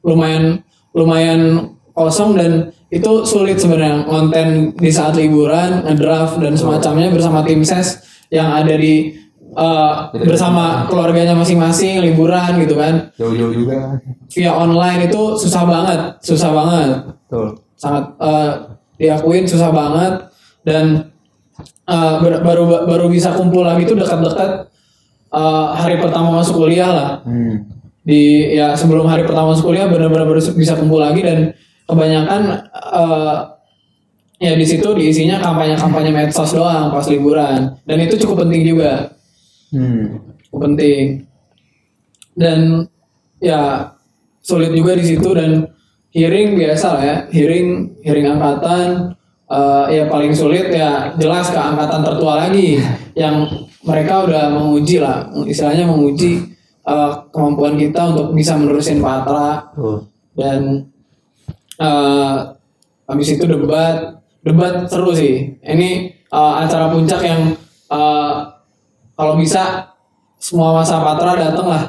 lumayan 0.04 0.64
lumayan 0.92 1.74
kosong 1.92 2.36
dan 2.36 2.52
itu 2.90 3.12
sulit 3.22 3.56
sebenarnya 3.56 4.02
konten 4.04 4.74
di 4.74 4.90
saat 4.90 5.14
liburan, 5.14 5.86
ngedraft 5.86 6.36
dan 6.36 6.54
semacamnya 6.54 7.08
bersama 7.08 7.40
tim 7.40 7.62
ses 7.62 8.02
yang 8.28 8.50
ada 8.50 8.74
di 8.74 9.14
eh, 9.50 9.92
bersama 10.20 10.86
keluarganya 10.86 11.32
masing-masing 11.32 11.98
liburan 12.00 12.58
gitu 12.58 12.74
kan. 12.74 13.14
Jauh-jauh 13.14 13.54
juga. 13.54 14.02
Via 14.28 14.52
online 14.52 15.06
itu 15.06 15.22
susah 15.36 15.62
banget, 15.64 16.00
susah 16.20 16.50
banget 16.50 16.90
Betul. 17.24 17.46
sangat 17.74 18.04
eh, 18.18 18.50
diakuin 18.98 19.46
susah 19.46 19.70
banget 19.70 20.14
dan 20.60 21.08
ber- 22.20 22.42
baru 22.44 22.84
baru 22.84 23.06
bisa 23.08 23.32
kumpul 23.32 23.64
lagi 23.64 23.82
itu 23.82 23.94
dekat-dekat 23.94 24.68
eh, 25.30 25.66
hari 25.74 25.96
pertama 25.98 26.36
masuk 26.36 26.60
kuliah 26.60 26.90
lah 26.90 27.10
Hmm. 27.22 27.64
di 28.00 28.50
ya 28.52 28.74
sebelum 28.74 29.06
hari 29.06 29.22
pertama 29.22 29.54
masuk 29.54 29.70
kuliah 29.70 29.86
benar-benar 29.86 30.26
baru 30.26 30.40
bisa 30.52 30.74
kumpul 30.74 30.98
lagi 30.98 31.20
dan 31.22 31.38
kebanyakan 31.90 32.42
eh, 32.72 33.38
ya 34.40 34.52
di 34.56 34.64
situ 34.64 34.88
diisinya 34.96 35.36
kampanye-kampanye 35.38 36.10
medsos 36.10 36.56
doang 36.56 36.88
pas 36.90 37.04
liburan. 37.10 37.76
Dan 37.84 37.98
itu 38.00 38.16
cukup 38.24 38.46
penting 38.46 38.62
juga. 38.64 39.12
Hmm. 39.70 40.34
cukup 40.50 40.60
penting. 40.66 41.28
Dan 42.34 42.88
ya 43.38 43.94
sulit 44.42 44.74
juga 44.74 44.98
di 44.98 45.04
situ 45.06 45.30
dan 45.36 45.68
hearing 46.10 46.56
biasa 46.56 46.86
lah 46.96 47.02
ya. 47.04 47.16
Hearing 47.30 48.00
hearing 48.00 48.26
angkatan 48.26 49.14
eh, 49.50 49.86
ya 50.00 50.04
paling 50.08 50.32
sulit 50.32 50.72
ya 50.72 51.14
jelas 51.20 51.52
ke 51.52 51.60
angkatan 51.60 52.00
tertua 52.02 52.48
lagi 52.48 52.80
yang 53.22 53.46
mereka 53.84 54.24
udah 54.24 54.50
menguji 54.56 54.98
lah. 54.98 55.28
Istilahnya 55.44 55.84
menguji 55.84 56.50
eh, 56.88 57.12
kemampuan 57.28 57.76
kita 57.76 58.16
untuk 58.16 58.32
bisa 58.32 58.56
menerusin 58.56 58.98
Patra. 59.04 59.70
Tuh. 59.76 60.10
dan 60.30 60.89
eh 61.80 62.36
habis 63.08 63.28
itu 63.34 63.44
debat 63.48 64.20
debat 64.44 64.86
seru 64.86 65.16
sih. 65.16 65.56
Ini 65.60 65.90
eh, 66.28 66.54
acara 66.60 66.92
puncak 66.92 67.20
yang 67.24 67.56
eh, 67.90 68.36
kalau 69.16 69.34
bisa 69.36 69.90
semua 70.40 70.72
masa 70.72 71.00
patra 71.04 71.36
datang 71.36 71.68
lah. 71.68 71.84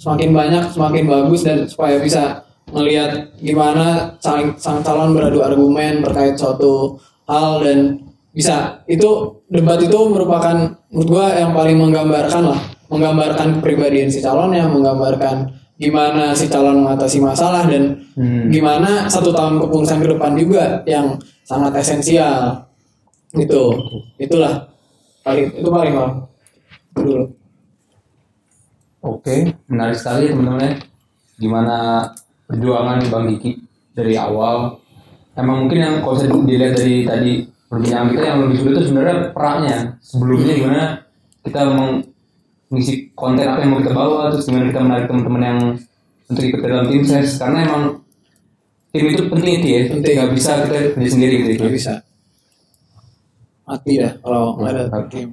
Semakin 0.00 0.32
banyak 0.32 0.64
semakin 0.72 1.04
bagus 1.08 1.44
dan 1.44 1.68
supaya 1.68 2.00
bisa 2.00 2.44
melihat 2.72 3.36
gimana 3.42 4.16
saling 4.22 4.56
sang 4.56 4.80
calon 4.80 5.12
beradu 5.12 5.44
argumen 5.44 6.00
terkait 6.00 6.40
suatu 6.40 6.96
hal 7.28 7.60
dan 7.60 8.00
bisa. 8.32 8.80
Itu 8.88 9.42
debat 9.52 9.76
itu 9.82 9.98
merupakan 10.08 10.56
menurut 10.88 11.08
gua 11.08 11.26
yang 11.36 11.52
paling 11.52 11.76
menggambarkan 11.76 12.44
lah. 12.48 12.60
Menggambarkan 12.90 13.60
kepribadian 13.60 14.08
si 14.10 14.18
calonnya 14.24 14.66
menggambarkan 14.66 15.59
gimana 15.80 16.36
si 16.36 16.44
calon 16.46 16.84
mengatasi 16.84 17.18
masalah 17.18 17.64
dan 17.64 17.96
Hmm. 18.10 18.52
gimana 18.52 19.08
satu 19.08 19.32
tahun 19.32 19.64
kepengurusan 19.64 20.02
ke 20.04 20.08
depan 20.12 20.32
juga 20.36 20.64
yang 20.84 21.16
sangat 21.40 21.72
esensial 21.80 22.68
itu 23.32 23.62
itulah 24.20 24.68
paling 25.24 25.48
itu 25.56 25.68
paling 25.70 25.94
bang 25.96 26.12
dulu 26.92 27.24
Oke, 29.00 29.56
menarik 29.64 29.96
sekali 29.96 30.28
teman-teman 30.28 30.60
ya. 30.60 30.72
Gimana 31.40 32.04
perjuangan 32.44 33.00
Bang 33.08 33.32
Diki 33.32 33.56
dari 33.96 34.12
awal. 34.12 34.76
Emang 35.32 35.64
mungkin 35.64 35.80
yang 35.80 35.94
kalau 36.04 36.20
saya 36.20 36.28
dilihat 36.28 36.76
dari 36.76 37.08
tadi 37.08 37.32
perbincangan 37.72 38.12
kita 38.12 38.24
yang 38.28 38.38
lebih 38.44 38.56
sulit 38.60 38.74
itu 38.76 38.92
sebenarnya 38.92 39.16
peraknya. 39.32 39.76
Sebelumnya 40.04 40.52
gimana 40.52 40.82
kita 41.40 41.60
mengisi 42.70 43.10
konten 43.18 43.44
apa 43.44 43.66
yang 43.66 43.70
mau 43.74 43.80
kita 43.82 43.92
bawa, 43.92 44.30
terus 44.30 44.46
gimana 44.46 44.70
kita 44.70 44.80
menarik 44.80 45.06
teman-teman 45.10 45.42
yang 45.42 45.58
untuk 46.30 46.44
ikut 46.46 46.60
dalam 46.62 46.86
tim 46.86 47.02
ses. 47.02 47.36
Karena 47.36 47.58
emang 47.66 47.82
tim 48.94 49.04
itu 49.10 49.22
penting 49.26 49.52
itu 49.60 49.66
ya. 49.66 49.82
Penting. 49.90 50.14
Gak 50.14 50.30
bisa 50.32 50.50
kita 50.64 50.76
kerja 50.94 51.10
sendiri 51.10 51.34
gitu. 51.42 51.66
nggak 51.66 51.74
bisa 51.74 51.94
mati 53.70 54.02
dah 54.02 54.18
kalau 54.18 54.58
nggak 54.58 54.70
ada 54.74 54.98
tim 55.06 55.30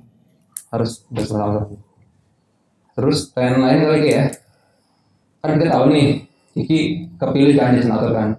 harus 0.70 1.02
bersama-sama. 1.10 1.74
Terus 2.94 3.30
plan 3.34 3.58
lain 3.58 3.82
lagi 3.90 4.10
ya. 4.14 4.26
Kan 5.42 5.58
kita 5.58 5.74
tahu 5.74 5.86
nih, 5.94 6.28
Iki 6.58 6.78
kepilih 7.22 7.54
kan 7.54 7.78
jadi 7.78 7.86
senator 7.86 8.12
kan. 8.18 8.30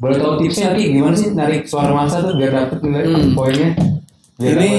Boleh 0.00 0.16
tahu 0.16 0.40
tipsnya 0.40 0.72
nanti 0.72 0.88
gimana 0.90 1.12
sih 1.12 1.36
narik 1.36 1.68
suara 1.68 1.92
masa 1.92 2.24
tuh 2.24 2.34
biar 2.40 2.50
dapet 2.50 2.80
nilai 2.80 3.04
Hmm. 3.04 3.36
poinnya? 3.36 3.68
Biar 4.40 4.56
ini 4.64 4.74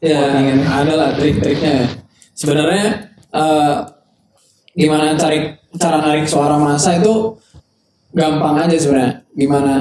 ya 0.00 0.20
votingan. 0.32 0.58
ada 0.64 0.92
lah 0.96 1.08
trik-triknya 1.16 2.03
sebenarnya 2.34 3.14
eh, 3.30 3.76
gimana 4.74 5.14
cari 5.14 5.54
cara 5.78 6.02
narik 6.02 6.26
suara 6.26 6.58
massa 6.58 6.98
itu 6.98 7.38
gampang 8.14 8.66
aja 8.66 8.76
sebenarnya. 8.78 9.22
Gimana 9.34 9.74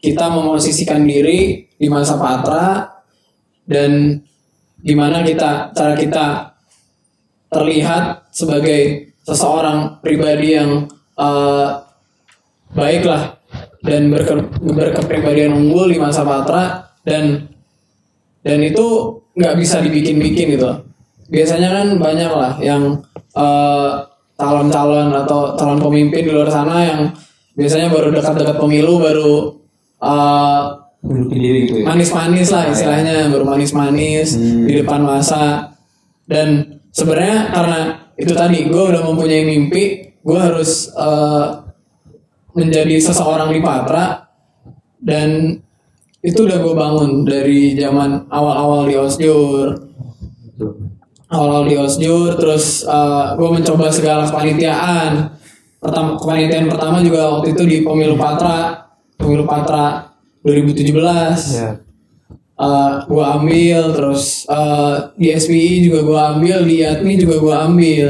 kita 0.00 0.32
memosisikan 0.32 1.04
diri 1.04 1.68
di 1.76 1.86
masa 1.90 2.16
patra 2.16 2.88
dan 3.66 4.22
gimana 4.80 5.20
kita 5.22 5.74
cara 5.76 5.94
kita 5.94 6.26
terlihat 7.50 8.32
sebagai 8.32 9.12
seseorang 9.26 10.00
pribadi 10.00 10.56
yang 10.56 10.88
eh, 11.18 11.68
baik 12.70 13.02
lah 13.04 13.36
dan 13.82 14.12
berke, 14.12 14.34
berkepribadian 14.62 15.56
unggul 15.56 15.90
di 15.90 15.98
masa 15.98 16.22
patra 16.22 16.94
dan 17.02 17.50
dan 18.40 18.58
itu 18.64 19.18
nggak 19.36 19.56
bisa 19.58 19.82
dibikin-bikin 19.84 20.56
gitu 20.56 20.89
biasanya 21.30 21.68
kan 21.70 21.86
banyak 21.96 22.30
lah 22.30 22.52
yang 22.58 22.98
eh, 23.38 23.90
calon-calon 24.34 25.14
atau 25.14 25.54
calon 25.54 25.78
pemimpin 25.78 26.26
di 26.26 26.32
luar 26.34 26.50
sana 26.50 26.76
yang 26.82 27.00
biasanya 27.54 27.88
baru 27.92 28.10
dekat-dekat 28.10 28.56
pemilu 28.58 28.98
baru 28.98 29.34
eh, 30.02 30.62
gitu 31.30 31.80
ya. 31.80 31.84
manis-manis 31.88 32.48
lah 32.52 32.68
istilahnya 32.68 33.32
baru 33.32 33.44
manis-manis 33.46 34.36
di 34.36 34.74
depan 34.82 35.00
masa. 35.06 35.72
Dan 36.26 36.78
sebenarnya 36.92 37.50
karena 37.50 37.80
itu 38.20 38.32
tadi 38.36 38.68
gue 38.68 38.84
udah 38.90 39.02
mempunyai 39.06 39.46
mimpi 39.46 40.12
gue 40.20 40.38
harus 40.38 40.90
eh, 40.92 41.46
menjadi 42.58 42.96
seseorang 43.00 43.54
di 43.54 43.60
Patra. 43.62 44.26
Dan 45.00 45.56
itu 46.20 46.44
udah 46.44 46.60
gue 46.60 46.74
bangun 46.76 47.24
dari 47.24 47.72
zaman 47.72 48.28
awal-awal 48.28 48.84
di 48.84 48.94
Osjur 49.00 49.72
Awal-awal 51.30 51.70
di 51.70 51.76
Osjur 51.78 52.34
terus 52.34 52.82
gue 53.38 53.48
mencoba 53.54 53.86
segala 53.94 54.26
kepanitiaan. 54.26 55.30
Pertama 55.78 56.18
kepanitiaan 56.18 56.66
pertama 56.66 56.98
juga 57.00 57.38
waktu 57.38 57.54
itu 57.54 57.62
di 57.64 57.76
pemilu 57.86 58.18
Patra 58.18 58.90
pemilu 59.20 59.44
Patra 59.44 60.10
2017 60.42 60.96
Ya. 61.60 61.76
uh, 62.56 63.04
gue 63.04 63.24
ambil 63.24 63.92
terus 63.92 64.48
uh, 64.48 65.12
di 65.16 65.28
SPI 65.32 65.84
juga 65.84 66.00
gue 66.04 66.20
ambil 66.36 66.58
di 66.64 66.80
ATMI 66.80 67.14
juga 67.20 67.36
gue 67.38 67.54
ambil. 67.54 68.06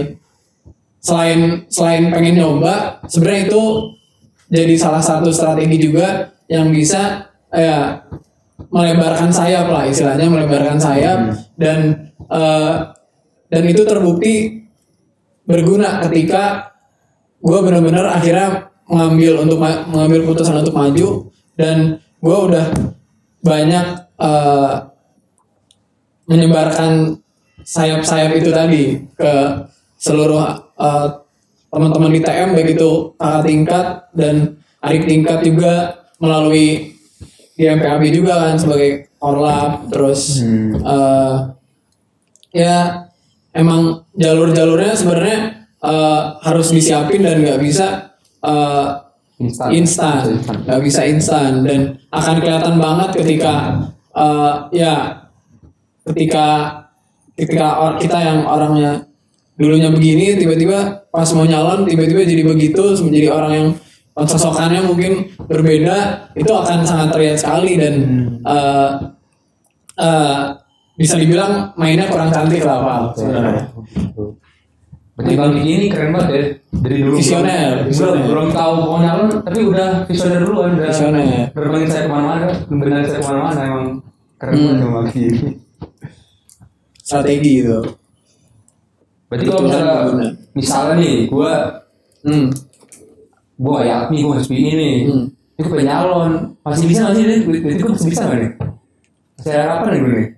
Selain 1.00 1.64
selain 1.72 2.12
pengen 2.12 2.38
nyoba 2.38 3.02
sebenarnya 3.08 3.48
itu 3.50 3.62
jadi 4.50 4.74
salah 4.76 5.00
satu 5.02 5.32
strategi 5.32 5.90
juga 5.90 6.34
yang 6.50 6.68
bisa 6.74 7.30
ya 7.50 8.04
melebarkan 8.70 9.32
sayap 9.32 9.66
lah 9.70 9.88
istilahnya 9.88 10.28
melebarkan 10.28 10.78
sayap 10.78 11.34
dan 11.56 12.10
uh, 12.28 12.92
dan 13.50 13.62
itu 13.66 13.82
terbukti 13.82 14.62
berguna 15.44 15.98
ketika 16.06 16.70
gue 17.42 17.58
benar-benar 17.58 18.06
akhirnya 18.14 18.70
mengambil 18.86 19.42
untuk 19.42 19.58
mengambil 19.62 20.18
keputusan 20.26 20.62
untuk 20.62 20.76
maju 20.76 21.08
dan 21.58 21.98
gue 22.22 22.36
udah 22.36 22.66
banyak 23.42 23.86
eh, 24.20 24.74
menyebarkan 26.30 27.18
sayap-sayap 27.66 28.32
itu 28.38 28.50
tadi 28.54 28.82
ke 29.18 29.32
seluruh 29.98 30.46
eh, 30.78 31.08
teman-teman 31.70 32.14
di 32.14 32.20
TM 32.22 32.54
baik 32.54 32.78
itu 32.78 33.14
kakak 33.18 33.42
tingkat 33.46 33.86
dan 34.14 34.34
adik 34.82 35.04
tingkat 35.06 35.38
juga 35.42 35.74
melalui 36.22 36.98
di 37.54 37.64
MPAB 37.68 38.02
juga 38.10 38.48
kan 38.48 38.56
sebagai 38.56 39.10
orlap 39.20 39.86
terus 39.92 40.40
Hmm. 40.40 40.72
eh, 40.80 41.36
ya 42.56 43.09
emang 43.54 44.06
jalur-jalurnya 44.14 44.94
sebenarnya 44.94 45.38
eh, 45.82 46.22
harus 46.44 46.68
disiapin 46.70 47.22
dan 47.24 47.42
nggak 47.42 47.60
bisa 47.60 48.16
eh, 48.44 48.88
Instan. 49.40 50.36
nggak 50.68 50.80
bisa 50.84 51.00
instan. 51.08 51.64
Dan 51.64 51.96
akan 52.12 52.36
kelihatan 52.44 52.76
banget 52.76 53.10
ketika 53.24 53.54
eh, 54.12 54.54
ya 54.76 55.24
ketika 56.04 56.46
ketika 57.40 57.66
or- 57.80 57.96
kita 57.96 58.18
yang 58.20 58.44
orangnya 58.44 59.08
dulunya 59.56 59.88
begini 59.92 60.36
tiba-tiba 60.36 61.08
pas 61.08 61.28
mau 61.36 61.44
nyalon 61.44 61.88
tiba-tiba 61.88 62.24
jadi 62.24 62.42
begitu 62.44 62.96
menjadi 63.04 63.28
orang 63.32 63.52
yang 63.52 63.68
sosokannya 64.20 64.84
mungkin 64.84 65.32
berbeda 65.48 66.28
itu 66.36 66.52
akan 66.52 66.84
sangat 66.84 67.08
terlihat 67.16 67.36
sekali 67.40 67.80
dan 67.80 67.94
eh, 68.44 68.90
eh, 70.00 70.44
bisa 71.00 71.16
dibilang 71.16 71.72
mainnya 71.80 72.04
kurang 72.12 72.28
cantik 72.28 72.60
lah 72.60 72.78
pak 72.84 73.00
sebenarnya 73.16 73.64
Berarti 75.16 75.36
Bang 75.36 75.52
Diki 75.52 75.70
ini 75.76 75.86
keren 75.92 76.16
banget 76.16 76.28
ya. 76.32 76.42
Dari 76.80 76.96
dulu 77.04 77.20
Visioner, 77.20 77.84
belum, 77.84 77.88
visioner. 77.92 78.24
belum, 78.24 78.46
tahu 78.56 78.72
mau 78.80 78.96
nyalon, 79.04 79.28
tapi 79.44 79.60
udah 79.68 80.08
visioner 80.08 80.40
duluan. 80.40 80.80
Udah 80.80 80.88
Visioner. 80.88 81.44
Berbangin 81.52 81.88
saya 81.92 82.02
ke 82.04 82.10
mana-mana, 82.10 82.48
benar 82.64 83.04
saya 83.04 83.20
ke 83.20 83.28
mana-mana 83.28 83.60
emang 83.60 83.86
keren 84.40 84.52
Hmm. 84.56 84.64
banget 84.64 84.88
Bang 84.88 85.06
Diki. 85.12 85.48
strategi 87.04 87.52
itu 87.60 87.80
Berarti 89.28 89.44
kalau 89.44 89.62
misalnya, 89.68 89.94
misalnya 90.56 90.94
nih, 90.96 91.16
gua 91.28 91.52
hmm. 92.24 92.46
gua 93.60 93.74
kayak 93.84 94.00
nih, 94.08 94.20
gua 94.24 94.34
SPI 94.40 94.72
nih, 94.72 94.94
Hmm. 95.04 95.24
itu 95.60 95.68
pengen 95.68 95.84
nyalon, 95.84 96.32
masih 96.64 96.86
bisa 96.88 97.00
nggak 97.04 97.14
sih? 97.20 97.24
Berarti 97.44 97.80
gua 97.84 97.92
masih 97.92 98.08
bisa 98.08 98.22
nggak 98.24 98.38
nih? 98.40 98.50
Saya 99.40 99.58
harapan 99.68 99.90
nih 99.92 100.00
gue 100.00 100.12
nih. 100.16 100.28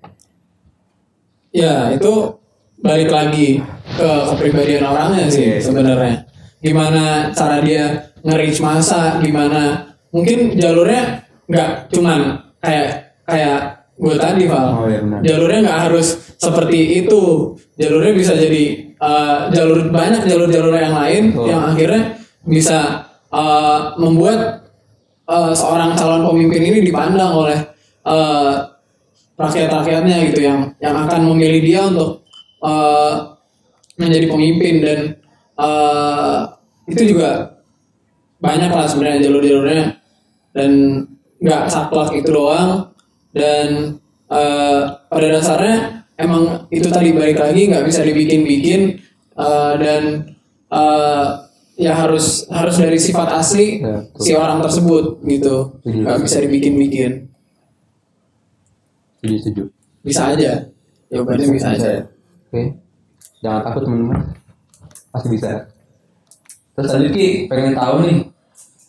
Ya 1.52 1.92
itu 1.92 2.40
balik 2.82 3.12
lagi 3.12 3.62
ke 3.94 4.10
kepribadian 4.34 4.88
orangnya 4.88 5.28
sih 5.28 5.60
sebenarnya. 5.60 6.26
Gimana 6.58 7.30
cara 7.36 7.60
dia 7.60 8.10
nge-reach 8.24 8.58
masa, 8.64 9.20
gimana 9.20 9.92
mungkin 10.10 10.56
jalurnya 10.56 11.28
nggak 11.46 11.92
cuman 11.92 12.40
kayak 12.62 13.18
kayak 13.28 13.58
gue 13.98 14.14
tadi 14.18 14.44
Val. 14.48 14.66
Oh, 14.82 14.88
iya, 14.88 14.98
benar. 15.04 15.20
Jalurnya 15.22 15.60
nggak 15.68 15.80
harus 15.90 16.08
seperti 16.40 17.04
itu. 17.04 17.54
Jalurnya 17.76 18.12
bisa 18.16 18.32
jadi 18.34 18.64
eh, 18.96 19.38
jalur 19.52 19.92
banyak 19.92 20.26
jalur-jalur 20.26 20.74
yang 20.74 20.96
lain 20.96 21.22
Betul. 21.34 21.46
yang 21.50 21.62
akhirnya 21.68 22.02
bisa 22.46 22.78
eh, 23.30 23.78
membuat 24.00 24.66
eh, 25.28 25.52
seorang 25.54 25.94
calon 25.94 26.26
pemimpin 26.26 26.62
ini 26.62 26.78
dipandang 26.82 27.32
oleh 27.36 27.58
eh, 28.06 28.52
rakyat-rakyatnya 29.36 30.16
gitu 30.32 30.40
yang 30.44 30.76
yang 30.78 30.96
akan 31.08 31.20
memilih 31.32 31.60
dia 31.64 31.80
untuk 31.88 32.22
eh, 32.62 33.14
menjadi 33.96 34.26
pemimpin 34.28 34.74
dan 34.80 34.98
eh, 35.58 36.38
itu 36.88 37.16
juga 37.16 37.62
banyak 38.42 38.70
lah 38.74 38.86
sebenarnya 38.90 39.30
jalur-jalurnya. 39.30 40.02
Dan 40.52 40.70
nggak 41.38 41.70
saklek 41.70 42.22
itu 42.22 42.30
doang. 42.34 42.92
Dan 43.32 43.96
eh, 44.28 44.80
pada 45.08 45.26
dasarnya 45.30 46.04
emang 46.20 46.68
itu 46.68 46.88
tadi 46.92 47.14
balik 47.16 47.40
lagi 47.40 47.72
nggak 47.72 47.86
bisa 47.88 48.04
dibikin-bikin 48.04 49.00
eh, 49.38 49.74
dan 49.80 50.02
eh, 50.68 51.26
ya 51.80 51.92
harus 51.96 52.44
harus 52.52 52.76
dari 52.76 53.00
sifat 53.00 53.32
asli 53.32 53.80
Ya, 53.80 54.04
si 54.20 54.36
orang 54.36 54.60
tersebut 54.60 55.24
gitu. 55.24 55.80
Nggak 55.86 56.18
bisa 56.28 56.36
dibikin-bikin 56.44 57.31
setuju 59.22 59.36
setuju. 59.38 59.62
Bisa 60.02 60.34
aja. 60.34 60.50
Jawabannya 61.06 61.46
bisa 61.54 61.68
aja. 61.70 61.86
ya 61.86 62.02
oke. 62.50 62.62
Jangan 63.38 63.60
takut 63.62 63.82
teman-teman. 63.86 64.18
Pasti 65.14 65.28
bisa. 65.30 65.48
Terus 66.74 66.90
tadi 66.90 67.06
Ki. 67.14 67.28
Pengen 67.46 67.78
tahu 67.78 67.94
nih 68.02 68.16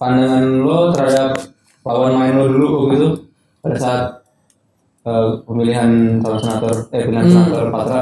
pandangan 0.02 0.44
lo 0.66 0.90
terhadap 0.90 1.32
lawan 1.86 2.18
main 2.18 2.34
lo 2.34 2.50
dulu 2.50 2.66
waktu 2.82 2.94
itu 2.98 3.10
pada 3.62 3.78
saat 3.78 4.06
eh, 5.06 5.30
pemilihan 5.46 6.18
calon 6.20 6.40
senator 6.42 6.76
eh 6.90 7.02
pemilihan 7.06 7.26
Hmm. 7.30 7.34
senator 7.38 7.64
Patra. 7.70 8.02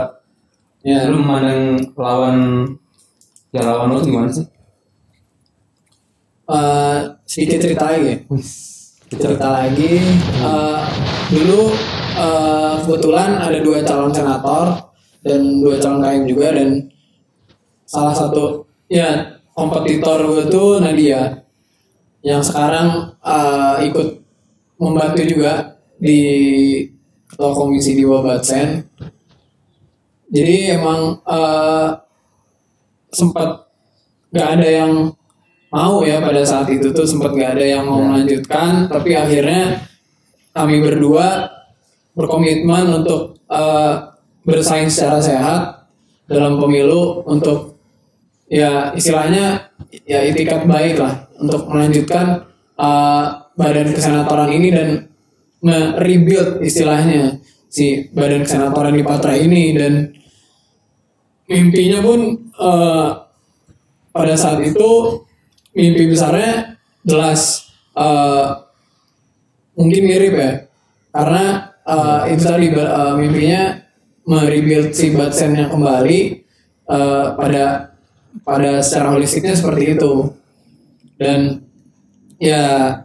Ya. 0.87 1.05
Lu 1.11 1.19
memandang 1.19 1.61
lawan 1.99 2.37
ya 3.51 3.61
lawan 3.61 3.91
lo 3.91 3.99
gimana 3.99 4.31
sih? 4.31 4.47
Eh, 6.47 6.97
sedikit 7.27 7.59
cerita 7.59 7.91
lagi. 7.91 8.23
Cerita 9.11 9.47
lagi. 9.51 9.91
Eh, 10.39 10.79
dulu 11.31 11.73
eh, 12.15 12.73
kebetulan 12.83 13.39
ada 13.39 13.59
dua 13.63 13.83
calon 13.83 14.13
senator 14.13 14.91
dan 15.21 15.61
dua 15.61 15.77
calon 15.77 16.01
KM 16.01 16.25
juga 16.27 16.47
dan 16.55 16.69
salah 17.87 18.15
satu 18.15 18.65
ya 18.87 19.39
kompetitor 19.51 20.23
gue 20.27 20.43
tuh 20.47 20.79
Nadia 20.79 21.43
yang 22.21 22.43
sekarang 22.43 23.15
eh, 23.21 23.87
ikut 23.91 24.07
membantu 24.81 25.21
juga 25.27 25.77
di 26.01 26.19
ketua 27.29 27.53
komisi 27.53 27.93
di 27.95 28.03
Wabatsen 28.03 28.85
jadi 30.31 30.79
emang 30.79 31.19
eh, 31.27 31.89
sempat 33.11 33.67
nggak 34.31 34.49
ada 34.57 34.67
yang 34.67 35.11
mau 35.71 36.03
ya 36.03 36.23
pada 36.23 36.43
saat 36.47 36.71
itu 36.71 36.91
tuh 36.95 37.03
sempat 37.03 37.35
nggak 37.35 37.59
ada 37.59 37.65
yang 37.67 37.83
mau 37.83 37.99
melanjutkan. 37.99 38.87
Tapi 38.87 39.11
akhirnya 39.15 39.87
kami 40.55 40.79
berdua 40.79 41.51
berkomitmen 42.15 43.01
untuk 43.01 43.39
eh, 43.47 43.93
bersaing 44.43 44.89
secara 44.89 45.21
sehat 45.21 45.61
dalam 46.27 46.57
pemilu 46.59 47.23
untuk 47.27 47.79
ya 48.51 48.91
istilahnya 48.95 49.71
ya 50.03 50.23
itikat 50.27 50.67
baik 50.67 50.99
lah 50.99 51.27
untuk 51.39 51.67
melanjutkan 51.71 52.47
eh, 52.75 53.25
badan 53.55 53.89
kesenatoran 53.95 54.51
ini 54.51 54.69
dan 54.71 54.89
nge-rebuild 55.61 56.65
istilahnya 56.65 57.37
si 57.71 58.11
badan 58.11 58.43
kesenatoran 58.43 58.97
di 58.97 59.03
Patra 59.05 59.37
ini 59.37 59.71
dan 59.77 60.11
mimpinya 61.47 61.99
pun 62.03 62.19
eh, 62.59 63.09
pada 64.11 64.35
saat 64.35 64.59
itu 64.67 65.23
mimpi 65.71 66.11
besarnya 66.11 66.75
jelas 67.07 67.71
eh, 67.95 68.47
mungkin 69.79 70.03
mirip 70.03 70.33
ya 70.35 70.51
karena 71.11 71.70
eh, 71.85 72.21
itu 72.33 72.43
tadi 72.45 72.67
eh, 72.71 73.13
mimpinya 73.17 73.61
merebuild 74.25 74.93
si 74.93 75.13
Batsen 75.13 75.57
yang 75.57 75.69
kembali 75.73 76.19
eh, 76.89 77.25
pada 77.35 77.91
pada 78.45 78.79
secara 78.79 79.17
holistiknya 79.17 79.55
seperti 79.57 79.97
itu. 79.97 80.13
Dan 81.21 81.61
ya 82.41 82.97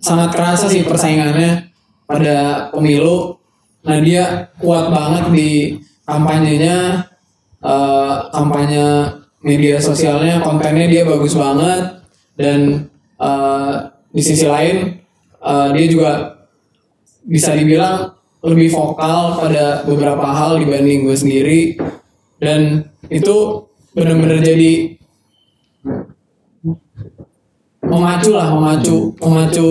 sangat 0.00 0.32
kerasa 0.32 0.66
sih 0.70 0.86
persaingannya 0.86 1.68
pada 2.08 2.70
pemilu. 2.72 3.36
Nah 3.84 3.98
dia 4.00 4.48
kuat 4.60 4.88
banget 4.92 5.24
di 5.32 5.52
kampanyenya 6.08 7.08
eh, 7.60 8.16
kampanye 8.32 8.86
media 9.40 9.80
sosialnya 9.80 10.44
kontennya 10.44 10.88
dia 10.88 11.02
bagus 11.04 11.36
banget. 11.36 12.00
Dan 12.36 12.88
eh, 13.20 13.74
di 14.10 14.22
sisi 14.24 14.48
lain 14.48 15.00
eh, 15.40 15.68
dia 15.76 15.86
juga 15.86 16.39
bisa 17.30 17.54
dibilang 17.54 18.18
lebih 18.42 18.74
vokal 18.74 19.38
pada 19.38 19.86
beberapa 19.86 20.26
hal 20.34 20.58
dibanding 20.58 21.06
gue 21.06 21.14
sendiri. 21.14 21.60
Dan 22.42 22.90
itu 23.06 23.68
benar-benar 23.94 24.42
jadi 24.42 24.98
memacu 27.86 28.30
lah 28.34 28.48
memacu 28.54 29.14
memacu 29.22 29.70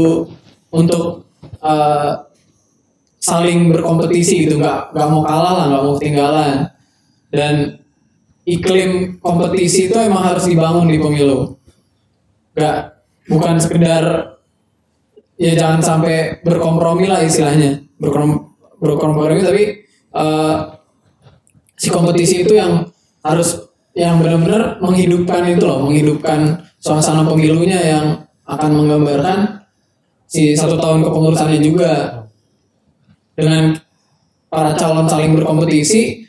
untuk 0.71 1.27
eh, 1.59 2.11
saling 3.19 3.75
berkompetisi 3.75 4.47
gitu. 4.47 4.55
Nggak 4.63 4.95
nggak 4.95 5.09
mau 5.11 5.21
kalah 5.27 5.53
lah 5.59 5.65
nggak 5.67 5.83
mau 5.83 5.93
ketinggalan. 5.99 6.55
Dan 7.29 7.83
iklim 8.47 9.19
kompetisi 9.19 9.91
itu 9.91 9.97
emang 9.99 10.23
harus 10.23 10.47
dibangun 10.47 10.87
di 10.87 10.97
pemilu. 10.97 11.59
Nggak 12.55 12.77
bukan 13.27 13.55
sekedar 13.59 14.38
ya 15.39 15.55
jangan 15.55 15.79
sampai 15.79 16.43
berkompromi 16.43 17.07
lah 17.07 17.23
istilahnya. 17.23 17.79
Berkom, 17.95 18.51
berkompromi 18.83 19.39
tapi 19.39 19.63
eh, 20.11 20.55
si 21.79 21.87
kompetisi 21.87 22.43
itu 22.43 22.59
yang 22.59 22.91
harus 23.23 23.71
yang 23.95 24.19
benar-benar 24.19 24.83
menghidupkan 24.83 25.47
itu 25.47 25.63
loh 25.63 25.87
menghidupkan 25.87 26.67
suasana 26.79 27.23
pemilunya 27.23 27.79
yang 27.79 28.05
akan 28.47 28.71
menggambarkan 28.75 29.63
si 30.27 30.53
satu 30.53 30.75
tahun 30.75 31.07
kepengurusannya 31.07 31.59
juga. 31.63 31.91
Dengan 33.39 33.71
para 34.51 34.75
calon 34.75 35.07
saling 35.07 35.31
berkompetisi 35.39 36.27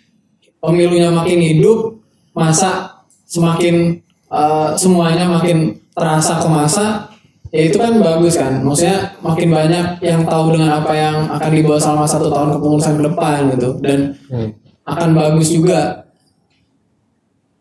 pemilunya 0.63 1.11
makin 1.11 1.43
hidup 1.43 1.99
masa 2.31 3.03
semakin 3.27 3.99
eh, 4.31 4.71
semuanya 4.79 5.27
makin 5.27 5.83
terasa 5.91 6.39
ke 6.39 6.47
masa 6.47 7.11
ya 7.51 7.61
itu 7.67 7.77
kan 7.79 7.99
bagus 7.99 8.35
kan. 8.39 8.63
Maksudnya 8.63 9.15
makin 9.23 9.49
banyak 9.51 9.87
yang 10.03 10.23
tahu 10.27 10.55
dengan 10.55 10.81
apa 10.83 10.93
yang 10.95 11.17
akan 11.31 11.51
dibawa 11.51 11.79
selama 11.79 12.07
satu 12.07 12.31
tahun 12.31 12.59
kepengurusan 12.59 12.95
ke 12.99 13.03
depan 13.11 13.39
gitu. 13.55 13.71
Dan 13.83 13.99
Hmm. 14.31 14.51
akan 14.87 15.11
bagus 15.15 15.51
juga. 15.51 16.07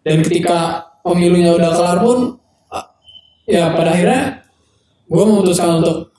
Dan 0.02 0.23
ketika 0.25 0.89
pemilunya 1.04 1.54
udah 1.54 1.71
kelar 1.75 1.99
pun 2.02 2.39
ya 3.49 3.73
pada 3.73 3.93
akhirnya 3.93 4.45
gue 5.10 5.23
memutuskan 5.25 5.82
untuk 5.82 6.13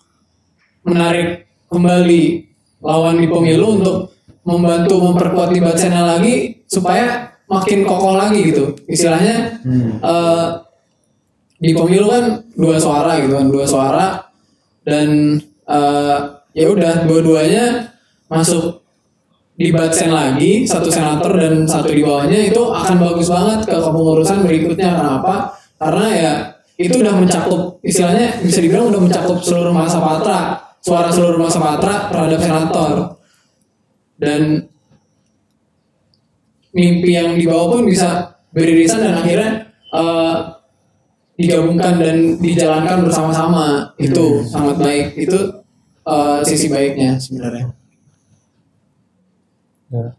menarik 0.83 1.47
kembali 1.71 2.23
lawan 2.83 3.23
di 3.23 3.27
pemilu 3.31 3.79
untuk 3.79 3.99
membantu 4.43 4.99
memperkuat 4.99 5.55
di 5.55 5.61
Batsena 5.63 6.17
lagi 6.17 6.65
supaya 6.67 7.31
makin 7.47 7.87
kokoh 7.87 8.19
lagi 8.19 8.51
gitu. 8.51 8.75
Istilahnya 8.87 9.63
eh, 10.03 10.47
di 11.61 11.77
pemilu 11.77 12.09
kan 12.09 12.25
dua 12.57 12.81
suara 12.81 13.21
gitu 13.21 13.37
kan 13.37 13.47
dua 13.53 13.65
suara. 13.69 14.07
Dan 14.81 15.37
eh, 15.69 16.19
ya 16.57 16.67
udah 16.73 17.05
dua-duanya 17.05 17.93
masuk 18.33 18.81
di 19.61 19.69
Batsen 19.69 20.09
lagi 20.09 20.65
satu 20.65 20.89
senator 20.89 21.37
dan 21.37 21.69
satu 21.69 21.93
di 21.93 22.01
bawahnya 22.01 22.49
itu 22.49 22.65
akan 22.65 22.97
bagus 22.97 23.29
banget 23.29 23.69
ke 23.69 23.77
kepengurusan 23.77 24.49
berikutnya. 24.49 24.97
Kenapa? 24.97 25.53
Karena 25.77 26.07
ya 26.09 26.33
itu 26.81 26.97
udah 26.97 27.13
mencakup 27.13 27.77
istilahnya 27.85 28.41
bisa 28.41 28.65
dibilang 28.65 28.89
udah 28.89 29.01
mencakup 29.05 29.45
seluruh 29.45 29.77
masa 29.77 30.01
patra 30.01 30.57
suara 30.81 31.13
seluruh 31.13 31.37
masa 31.37 31.61
patra 31.61 32.09
terhadap 32.09 32.41
senator. 32.41 32.91
Dan 34.17 34.65
mimpi 36.73 37.11
yang 37.13 37.37
dibawa 37.37 37.77
pun 37.77 37.85
bisa 37.85 38.37
beririsan 38.57 39.05
dan 39.05 39.21
akhirnya 39.21 39.51
eh, 39.93 40.37
digabungkan 41.41 41.97
dan 41.97 42.17
dijalankan 42.37 43.09
bersama-sama 43.09 43.97
itu 43.97 44.45
sangat 44.45 44.77
baik 44.77 45.07
itu 45.17 45.39
eh, 46.05 46.39
sisi 46.45 46.69
baiknya 46.69 47.17
sebenarnya 47.17 47.73
Ya. 49.91 50.15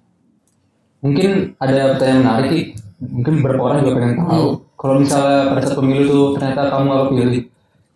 Mungkin 0.99 1.55
ada 1.63 1.95
pertanyaan 1.95 2.27
menarik 2.27 2.49
Ki. 2.51 2.62
Mungkin 2.99 3.39
beberapa 3.39 3.71
orang 3.71 3.88
juga 3.88 4.03
pengen 4.03 4.19
tahu. 4.19 4.47
Kalau 4.75 4.95
misalnya 4.99 5.55
pada 5.55 5.63
saat 5.63 5.79
pemilu 5.79 6.03
itu 6.03 6.19
ternyata 6.36 6.62
kamu 6.67 6.84
nggak 6.91 7.07
pilih, 7.07 7.41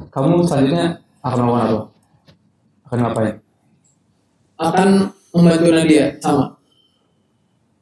kamu 0.07 0.31
selanjutnya 0.47 0.85
akan 1.19 1.39
melakukan 1.43 1.67
apa? 1.67 1.83
Akan 2.88 2.97
ngapain? 3.03 3.35
akan 4.55 5.11
membantu 5.35 5.69
Nadia 5.75 6.15
sama 6.23 6.55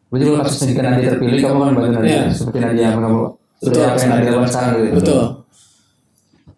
Berarti 0.09 0.29
kalau 0.29 0.39
kasusnya 0.45 0.67
jika 0.69 0.81
Nadia 0.85 1.09
terpilih, 1.17 1.39
kamu 1.41 1.57
akan 1.57 1.73
bantu 1.73 1.89
Nadia. 1.97 2.09
Iya. 2.13 2.23
Seperti 2.29 2.57
Nadia 2.61 2.85
yang 2.93 3.01
kamu 3.01 3.21
Betul, 3.63 3.83
apa 3.83 3.97
yang 3.97 4.09
Nadia 4.11 4.29
lakukan 4.31 4.49
sekarang 4.49 4.71
gitu. 4.75 4.95
betul 4.99 5.21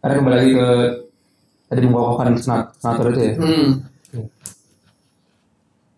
Karena 0.01 0.13
kembali 0.15 0.35
lagi 0.35 0.51
ke 0.53 0.69
tadi 1.65 1.79
mengokohkan 1.83 2.27
senat- 2.37 2.71
senator 2.77 3.05
itu 3.09 3.21
ya. 3.21 3.33
hmm. 3.37 3.69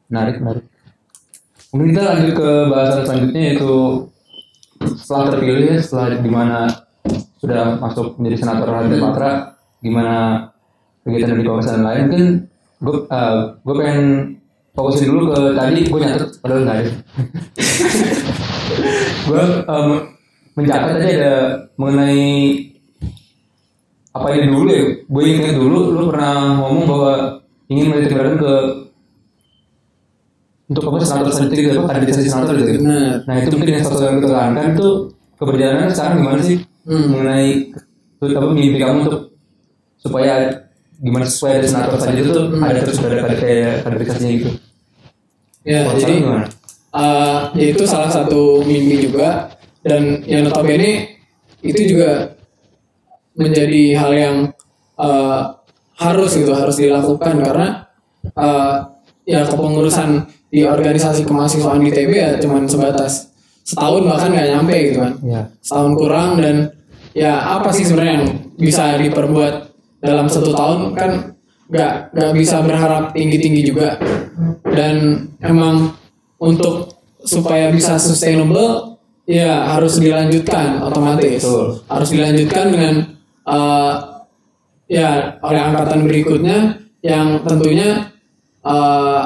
Menarik, 0.08 0.36
menarik. 0.39 0.65
Mungkin 1.67 1.88
kita 1.91 2.02
lanjut 2.02 2.32
ke 2.34 2.50
bahasan 2.72 3.02
selanjutnya 3.04 3.41
yaitu 3.52 3.72
setelah 4.96 5.24
terpilih 5.30 5.76
setelah 5.84 6.08
di 6.15 6.32
mana 6.32 6.60
sudah 7.38 7.76
masuk 7.78 8.15
menjadi 8.15 8.38
senator 8.39 8.67
Harga 8.72 8.98
Patra 8.98 9.32
gimana 9.84 10.15
kegiatan 11.04 11.36
dari 11.36 11.43
kawasan 11.43 11.84
lain 11.84 12.02
mungkin 12.08 12.26
gue 12.78 12.96
gue 13.62 13.76
pengen 13.76 14.00
fokusin 14.74 15.10
dulu 15.10 15.34
ke 15.34 15.39
tadi 15.54 15.80
gue 15.86 16.00
nyatet 16.00 16.30
padahal 16.39 16.62
nggak 16.63 16.78
ada 16.78 16.91
gue 19.28 19.43
um, 19.65 19.89
mencatat 20.58 20.98
tadi 20.98 21.12
ada 21.22 21.36
mengenai 21.78 22.26
apa 24.17 24.28
ini 24.34 24.48
dulu 24.50 24.70
ya? 24.74 24.84
Gue 25.06 25.24
ingat 25.30 25.54
dulu 25.54 25.80
lu 25.93 26.04
pernah 26.10 26.58
ngomong 26.58 26.86
bahwa 26.89 27.13
ingin 27.70 27.93
menitik 27.93 28.17
beratkan 28.17 28.41
ke 28.41 28.54
untuk 30.67 30.84
apa 30.89 31.06
senator 31.06 31.32
selanjutnya 31.32 31.63
gitu 31.63 31.78
apa? 31.80 31.89
Kaderisasi 31.96 32.28
senator 32.28 32.54
gitu 32.58 32.70
ya? 32.76 32.80
Nah 33.24 33.36
itu 33.39 33.56
mungkin 33.56 33.74
yang 33.78 33.86
satu 33.86 34.02
yang 34.04 34.17
kita 34.20 34.34
tekankan 34.34 34.65
itu 34.74 34.88
keberjalanan 35.38 35.88
sekarang 35.93 36.17
gimana 36.26 36.41
sih? 36.41 36.58
Hmm. 36.88 37.06
mengenai 37.12 37.67
tuh, 38.15 38.32
apa 38.32 38.48
mimpi 38.56 38.80
kamu 38.80 39.00
untuk 39.12 39.36
supaya 40.00 40.63
gimana 41.04 41.28
supaya 41.28 41.60
ada 41.60 41.67
senator 41.67 42.00
saja 42.00 42.20
itu 42.24 42.32
ada 42.58 42.80
terus 42.80 42.98
ada 43.04 43.15
kader 43.28 43.38
kayak 43.43 43.74
kaderisasinya 43.86 44.32
gitu. 44.39 44.52
Ya, 45.67 45.84
Kalau 45.84 46.00
jadi 46.00 46.13
gimana? 46.24 46.48
eh, 46.96 47.38
ya 47.60 47.65
itu 47.76 47.84
salah 47.84 48.08
satu 48.08 48.63
mimpi 48.63 49.12
juga 49.12 49.52
dan 49.88 50.21
yang 50.28 50.45
notabene 50.45 51.17
itu 51.63 51.95
juga 51.95 52.36
menjadi 53.34 53.84
hal 53.97 54.12
yang 54.13 54.38
eh, 55.00 55.41
harus 55.97 56.32
gitu 56.38 56.54
harus 56.54 56.78
dilakukan 56.78 57.41
karena 57.41 57.88
eh, 58.36 58.76
ya 59.28 59.43
kepengurusan 59.47 60.28
di 60.47 60.63
organisasi 60.63 61.28
kemahasiswaan 61.28 61.84
di 61.84 61.91
TB 61.91 62.12
ya 62.12 62.32
cuman 62.39 62.63
sebatas 62.67 63.28
setahun 63.67 64.08
bahkan 64.08 64.32
nggak 64.32 64.50
nyampe 64.56 64.76
gitu 64.91 65.00
kan. 65.04 65.13
Ya. 65.19 65.41
Setahun 65.60 65.93
kurang 66.00 66.30
dan 66.39 66.71
ya 67.12 67.60
apa 67.60 67.76
sih 67.76 67.84
sebenarnya 67.84 68.13
yang 68.23 68.28
bisa 68.56 68.95
diperbuat 68.95 69.56
dalam 70.00 70.32
satu 70.32 70.56
tahun 70.56 70.80
kan 70.95 71.12
nggak 71.67 71.93
nggak 72.15 72.34
bisa 72.39 72.63
berharap 72.63 73.12
tinggi 73.12 73.38
tinggi 73.43 73.62
juga. 73.67 74.00
Dan 74.63 75.28
emang 75.43 75.91
untuk 76.39 76.95
supaya 77.28 77.67
bisa 77.73 78.00
sustainable 78.00 78.97
ya 79.28 79.76
harus 79.76 80.00
dilanjutkan 80.00 80.80
otomatis. 80.82 81.44
Betul. 81.44 81.84
harus 81.92 82.10
dilanjutkan 82.16 82.66
dengan 82.72 82.94
eh, 83.44 83.94
ya 84.88 85.36
oleh 85.44 85.62
angkatan 85.62 86.08
berikutnya 86.08 86.58
yang 87.04 87.44
tentunya 87.44 88.08
eh, 88.63 89.24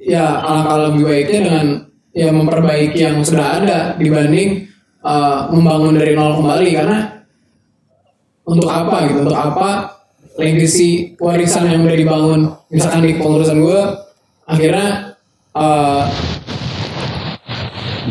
ya 0.00 0.24
alangkah 0.40 0.90
lebih 0.90 1.04
baiknya 1.04 1.40
dengan 1.44 1.66
ya 2.16 2.28
memperbaiki 2.32 2.98
yang 2.98 3.20
sudah 3.20 3.60
ada 3.60 3.78
dibanding 4.00 4.64
eh, 5.04 5.40
membangun 5.52 6.00
dari 6.00 6.16
nol 6.16 6.40
kembali. 6.40 6.68
Karena 6.72 6.98
untuk 8.48 8.72
apa 8.72 9.12
gitu? 9.12 9.28
Untuk 9.28 9.36
apa 9.36 9.70
legacy 10.40 11.20
warisan 11.20 11.68
yang 11.68 11.84
udah 11.84 11.98
dibangun? 12.00 12.40
Misalkan 12.72 13.04
di 13.04 13.12
pengurusan 13.20 13.60
gue 13.60 13.80
akhirnya 14.48 15.20
eh, 15.52 16.04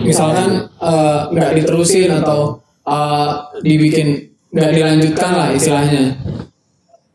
misalkan 0.01 0.69
eh, 0.81 1.19
nggak 1.29 1.51
diterusin 1.61 2.09
atau 2.23 2.57
eh, 2.87 3.29
dibikin 3.61 4.33
nggak 4.53 4.71
dilanjutkan 4.73 5.31
lah 5.33 5.49
istilahnya. 5.53 6.17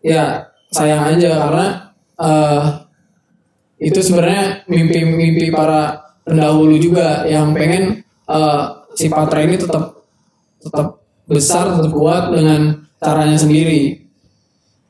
Ya 0.02 0.46
sayang 0.70 1.16
aja 1.16 1.30
karena 1.48 1.66
eh, 2.18 2.62
itu 3.78 3.98
sebenarnya 4.02 4.66
mimpi-mimpi 4.66 5.54
para 5.54 6.14
pendahulu 6.26 6.78
juga 6.78 7.26
yang 7.26 7.50
pengen 7.54 8.02
eh, 8.06 8.64
si 8.94 9.06
Patra 9.10 9.42
ini 9.42 9.58
tetap 9.58 10.02
tetap 10.58 10.98
besar 11.30 11.78
tetap 11.78 11.92
kuat 11.94 12.34
dengan 12.34 12.86
caranya 12.98 13.38
sendiri. 13.38 14.02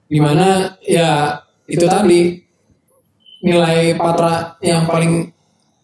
Di 0.08 0.18
mana 0.20 0.76
ya 0.80 1.40
itu 1.68 1.84
tadi 1.84 2.40
nilai 3.44 3.92
Patra 3.94 4.56
yang 4.64 4.88
paling 4.88 5.30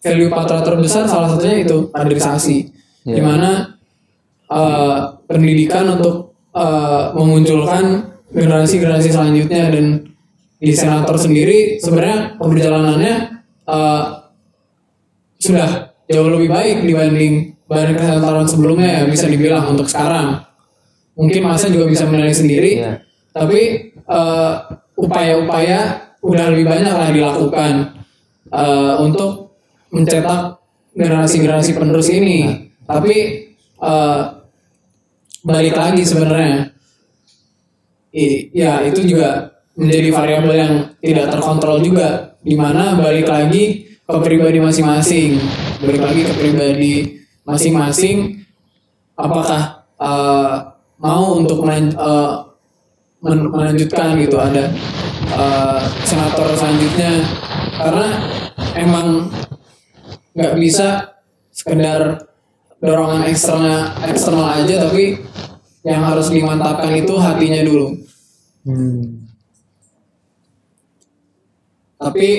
value 0.05 0.29
Patra 0.29 0.61
terbesar 0.61 1.09
salah 1.09 1.33
satunya 1.33 1.65
itu 1.65 1.89
kaderisasi 1.89 2.77
Ya. 3.05 3.17
di 3.17 3.21
mana 3.21 3.77
eh, 4.49 4.97
pendidikan 5.29 5.85
untuk 5.93 6.33
eh, 6.57 7.03
memunculkan 7.13 8.01
generasi-generasi 8.33 9.13
selanjutnya 9.13 9.69
dan 9.69 10.09
di 10.57 10.73
senator 10.73 11.13
sendiri 11.13 11.77
sebenarnya 11.77 12.33
perjalanannya 12.41 13.13
eh, 13.69 14.03
sudah 15.37 15.69
jauh 16.09 16.29
lebih 16.33 16.49
baik 16.49 16.81
dibanding 16.81 17.53
badan 17.69 17.93
kesenatoran 17.93 18.45
sebelumnya 18.49 18.89
ya 18.89 19.03
bisa 19.05 19.29
dibilang 19.29 19.69
untuk 19.69 19.85
sekarang 19.85 20.41
mungkin 21.13 21.45
masa 21.45 21.69
juga 21.69 21.85
bisa 21.85 22.09
menilai 22.09 22.33
sendiri 22.33 22.71
Iya. 22.81 22.93
tapi 23.33 23.61
upaya-upaya 24.97 25.79
udah 26.25 26.45
lebih 26.53 26.65
banyak 26.65 26.93
lah 26.93 27.09
dilakukan 27.13 27.73
eh, 28.49 28.93
untuk 28.97 29.44
mencetak 29.95 30.59
generasi-generasi 30.91 31.71
penerus 31.79 32.11
ini. 32.11 32.67
tapi 32.85 33.15
eh, 33.81 34.21
balik 35.41 35.73
lagi 35.73 36.05
sebenarnya 36.05 36.69
ya 38.53 38.85
itu 38.85 39.09
juga 39.09 39.57
menjadi 39.75 40.09
variabel 40.13 40.53
yang 40.55 40.73
tidak 41.01 41.33
terkontrol 41.33 41.81
juga 41.81 42.37
di 42.45 42.55
mana 42.55 42.95
balik 42.95 43.27
lagi 43.27 43.89
ke 44.05 44.17
pribadi 44.21 44.61
masing-masing. 44.61 45.41
Balik 45.81 46.01
lagi 46.01 46.21
ke 46.23 46.33
pribadi 46.37 46.93
masing-masing. 47.43 48.45
Apakah 49.17 49.83
eh, 49.99 50.55
mau 51.01 51.35
untuk 51.41 51.65
melan- 51.65 51.97
eh, 51.97 52.33
men- 53.25 53.49
melanjutkan 53.51 54.15
gitu 54.21 54.37
ada 54.39 54.71
eh, 55.35 55.81
senator 56.05 56.47
selanjutnya? 56.55 57.25
Karena 57.75 58.07
emang 58.79 59.27
nggak 60.35 60.55
bisa 60.59 61.15
sekedar 61.55 62.27
dorongan 62.83 63.31
eksternal 63.31 63.95
eksternal 64.03 64.51
aja 64.51 64.91
tapi 64.91 65.23
yang 65.85 66.01
harus 66.03 66.33
dimantapkan 66.33 66.91
itu 66.97 67.13
hatinya 67.15 67.61
dulu. 67.61 67.87
Tapi 71.95 72.29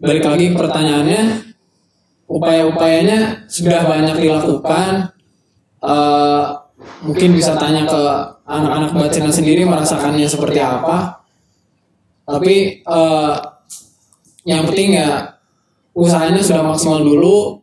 balik 0.00 0.24
lagi 0.24 0.46
pertanyaannya 0.54 1.22
upaya-upayanya 2.30 3.50
sudah 3.50 3.84
banyak 3.84 4.16
dilakukan. 4.22 5.10
Eh, 5.82 6.44
mungkin 7.04 7.30
bisa 7.34 7.58
tanya 7.58 7.84
ke 7.84 8.02
anak-anak 8.46 8.94
bacanya 8.94 9.32
sendiri 9.34 9.66
merasakannya 9.66 10.30
seperti 10.30 10.62
apa. 10.62 11.26
Tapi 12.22 12.86
eh, 12.86 13.34
yang 14.46 14.62
penting 14.70 14.94
ya 14.94 15.39
usahanya 16.00 16.40
sudah 16.40 16.64
maksimal 16.64 17.04
dulu 17.04 17.60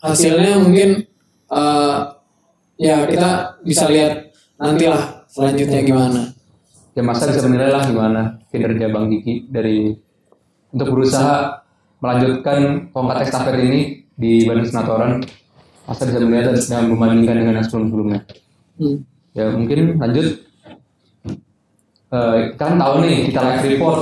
hasilnya 0.00 0.56
mungkin 0.64 1.04
eh, 1.52 1.96
ya 2.80 3.04
kita 3.04 3.60
bisa 3.60 3.86
lihat 3.92 4.32
nantilah 4.56 5.28
selanjutnya 5.28 5.84
gimana. 5.84 6.22
Ya 6.92 7.00
masa 7.04 7.28
bisa 7.28 7.48
menilai 7.48 7.72
lah 7.72 7.84
gimana 7.88 8.22
kinerja 8.52 8.92
Bang 8.92 9.08
Kiki 9.08 9.48
dari 9.48 9.96
untuk 10.72 10.88
berusaha 10.92 11.64
melanjutkan 12.00 12.88
tongkat 12.92 13.28
estafet 13.28 13.56
ini 13.64 13.80
di 14.16 14.44
Badan 14.48 14.66
Senatoran. 14.66 15.12
Masa 15.88 16.08
bisa 16.08 16.20
melihat 16.20 16.52
dan- 16.56 16.88
membandingkan 16.88 17.36
dengan 17.36 17.54
yang 17.60 17.66
sebelum-sebelumnya. 17.66 18.20
Hmm. 18.80 18.96
ya 19.36 19.52
mungkin 19.52 20.00
lanjut. 20.00 20.26
Eh, 22.12 22.38
kan 22.60 22.76
tahu 22.76 23.04
nih 23.08 23.32
kita 23.32 23.40
live 23.40 23.64
report 23.72 24.00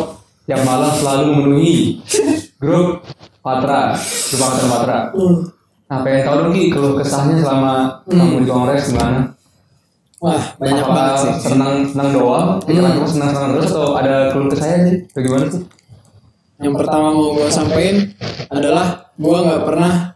yang 0.51 0.67
malah 0.67 0.91
selalu 0.99 1.31
memenuhi 1.31 2.03
grup 2.59 3.07
Patra. 3.41 3.97
Angkatan 3.97 4.69
Patra 4.69 4.99
nah 5.91 6.07
pengen 6.07 6.23
tahu 6.23 6.37
dong 6.39 6.53
Ki 6.55 6.71
kalau 6.71 6.95
kesahnya 6.95 7.43
selama 7.43 7.99
kamu 8.07 8.47
di 8.47 8.49
kongres 8.49 8.95
gimana? 8.95 9.27
Wah 10.23 10.39
banyak 10.55 10.87
apa 10.87 10.93
banget 10.95 11.19
sih. 11.19 11.35
senang 11.51 11.83
senang 11.91 12.09
doang? 12.15 12.63
Kita 12.63 12.79
kan 12.79 12.93
senang 13.11 13.31
senang 13.35 13.51
terus 13.59 13.75
atau 13.75 13.99
ada 13.99 14.31
keluh 14.31 14.47
kesah 14.47 14.87
sih 14.87 14.97
bagaimana 15.11 15.51
sih? 15.51 15.67
Yang 16.63 16.75
pertama 16.79 17.11
mau 17.11 17.35
gue 17.35 17.49
sampaikan 17.51 18.07
adalah 18.55 19.11
gue 19.19 19.35
nggak 19.35 19.63
pernah 19.67 20.15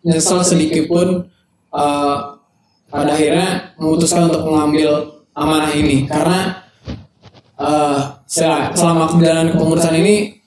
nyesel 0.00 0.40
sedikit 0.40 0.88
pun 0.88 1.28
eh, 1.76 2.16
pada 2.88 3.10
akhirnya 3.12 3.76
memutuskan 3.76 4.32
untuk 4.32 4.48
mengambil 4.48 5.20
amanah 5.36 5.76
ini. 5.76 6.08
Karena 6.08 6.64
sel- 8.24 8.72
selama 8.72 9.12
perjalanan 9.12 9.52
kepengurusan 9.52 9.94
ini 10.00 10.40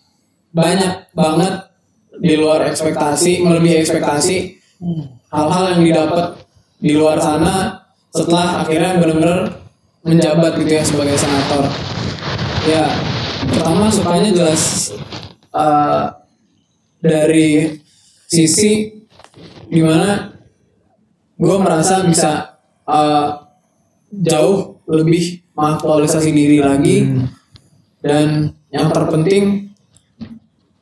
banyak 0.51 1.12
banget 1.13 1.67
di 2.17 2.33
luar 2.33 2.65
ekspektasi 2.65 3.45
melebihi 3.45 3.77
ekspektasi 3.83 4.38
hal-hal 5.29 5.65
yang 5.77 5.81
didapat 5.86 6.25
di 6.77 6.93
luar 6.93 7.17
sana 7.21 7.86
setelah 8.13 8.65
akhirnya 8.65 8.97
benar-benar 9.01 9.39
menjabat 10.05 10.51
gitu 10.63 10.71
ya 10.71 10.83
sebagai 10.86 11.17
senator. 11.19 11.67
Ya 12.63 12.86
pertama 13.51 13.91
sukanya 13.91 14.31
jelas 14.31 14.93
eh, 15.51 16.05
dari 17.03 17.81
sisi 18.27 19.03
di 19.67 19.81
mana 19.83 20.31
gue 21.38 21.57
merasa 21.60 22.01
bisa 22.07 22.57
eh, 22.88 23.29
jauh 24.13 24.79
lebih 24.88 25.43
mengaktualisasi 25.57 26.29
diri 26.31 26.63
lagi. 26.63 26.97
Dan 27.97 28.53
yang 28.71 28.93
terpenting 28.93 29.66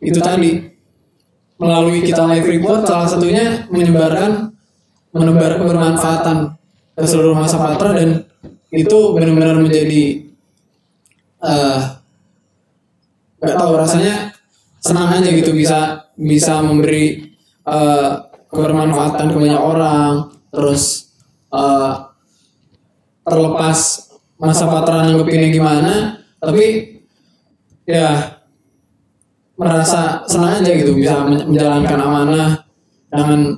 itu 0.02 0.20
tadi. 0.20 0.52
Melalui 1.56 2.04
kita 2.04 2.28
live 2.28 2.48
report 2.52 2.84
salah 2.84 3.08
satunya 3.08 3.64
menyebarkan 3.72 4.52
menebar 5.16 5.56
kebermanfaatan 5.64 6.60
ke 6.96 7.04
seluruh 7.08 7.36
masa 7.36 7.56
patra 7.56 7.96
dan 7.96 8.28
itu 8.76 9.16
benar-benar 9.16 9.56
menjadi 9.64 10.28
eh 11.40 11.82
nggak 13.40 13.56
tahu 13.56 13.72
rasanya 13.80 14.36
senang 14.84 15.16
aja 15.16 15.30
gitu 15.32 15.56
bisa 15.56 16.12
bisa 16.20 16.60
memberi 16.60 17.36
eh, 17.64 18.12
kebermanfaatan 18.52 19.32
ke 19.32 19.38
banyak 19.40 19.62
orang 19.62 20.36
terus 20.52 21.16
eh, 21.56 21.94
terlepas 23.24 23.78
masa 24.36 24.66
patra 24.68 25.08
nanggepinnya 25.08 25.50
gimana 25.52 25.94
tapi 26.44 27.00
ya 27.88 28.40
merasa 29.56 30.24
senang 30.28 30.60
aja 30.60 30.72
gitu 30.76 30.92
bisa 30.96 31.24
men- 31.24 31.48
menjalankan 31.48 32.00
amanah 32.00 32.50
dengan 33.08 33.56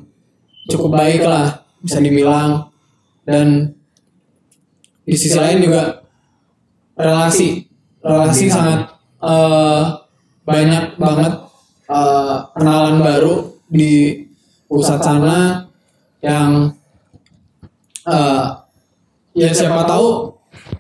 cukup 0.69 0.93
baik 0.93 1.25
lah 1.25 1.65
bisa 1.81 1.97
dibilang. 1.97 2.69
Dan 3.27 3.75
di 5.03 5.15
sisi 5.17 5.35
lain 5.35 5.59
juga 5.59 5.99
relasi 6.95 7.67
relasi 7.99 8.47
sangat 8.47 8.87
eh, 9.19 9.83
banyak 10.47 10.95
banget 10.95 11.33
eh, 11.91 12.37
kenalan 12.55 13.03
baru 13.03 13.35
di 13.67 14.23
pusat 14.69 15.03
sana 15.03 15.65
yang 16.23 16.71
eh, 18.07 18.45
ya 19.35 19.49
siapa 19.51 19.83
tahu 19.83 20.31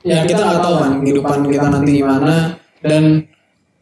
ya 0.07 0.23
kita 0.23 0.39
nggak 0.39 0.63
tahu 0.63 0.75
kan 0.79 0.93
kehidupan 1.03 1.51
kita 1.51 1.67
nanti 1.67 1.91
gimana. 1.99 2.55
Dan 2.79 3.27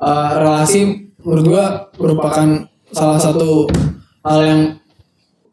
eh, 0.02 0.32
relasi 0.42 1.05
menurut 1.26 1.46
gua 1.50 1.66
merupakan 1.98 2.70
salah 2.94 3.18
satu 3.18 3.66
hal 4.22 4.40
yang 4.46 4.62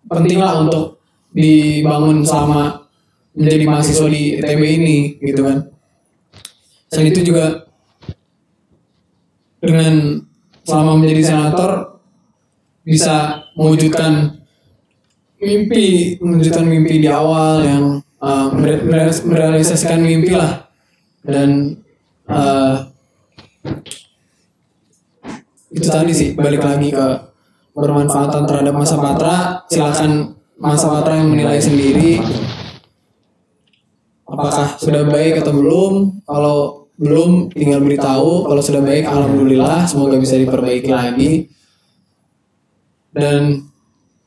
penting 0.06 0.38
lah 0.38 0.60
untuk 0.60 1.00
dibangun 1.32 2.20
selama 2.20 2.84
menjadi 3.32 3.64
mahasiswa 3.64 4.08
di 4.12 4.22
ITB 4.36 4.62
ini 4.84 4.96
gitu 5.24 5.40
kan. 5.48 5.58
Selain 6.92 7.08
itu 7.08 7.32
juga 7.32 7.64
dengan 9.64 10.20
selama 10.68 11.00
menjadi 11.00 11.32
senator 11.32 11.96
bisa 12.84 13.48
mewujudkan 13.56 14.44
mimpi 15.40 16.20
mewujudkan 16.20 16.68
mimpi 16.68 17.00
di 17.00 17.08
awal 17.08 17.64
yang 17.64 17.84
uh, 18.20 18.52
mere- 18.52 18.84
mere- 18.84 19.24
merealisasikan 19.24 20.04
mimpi 20.04 20.36
lah. 20.36 20.68
Dan 21.24 21.80
uh, 22.28 22.91
itu 25.72 25.88
tadi 25.88 26.12
sih 26.12 26.28
balik 26.36 26.60
lagi 26.60 26.92
ke 26.92 27.06
bermanfaatan 27.72 28.44
terhadap 28.44 28.74
masa 28.76 29.00
patra 29.00 29.36
silakan 29.72 30.36
masa 30.60 30.86
patra 30.92 31.16
yang 31.16 31.32
menilai 31.32 31.58
sendiri. 31.58 32.20
Apakah 34.28 34.76
sudah 34.80 35.08
baik 35.08 35.40
atau 35.40 35.52
belum? 35.52 36.24
Kalau 36.24 36.88
belum 37.00 37.52
tinggal 37.52 37.80
beritahu. 37.80 38.48
Kalau 38.48 38.62
sudah 38.62 38.84
baik 38.84 39.04
alhamdulillah 39.08 39.88
semoga 39.88 40.16
bisa 40.20 40.36
diperbaiki 40.36 40.92
lagi. 40.92 41.48
Dan 43.12 43.68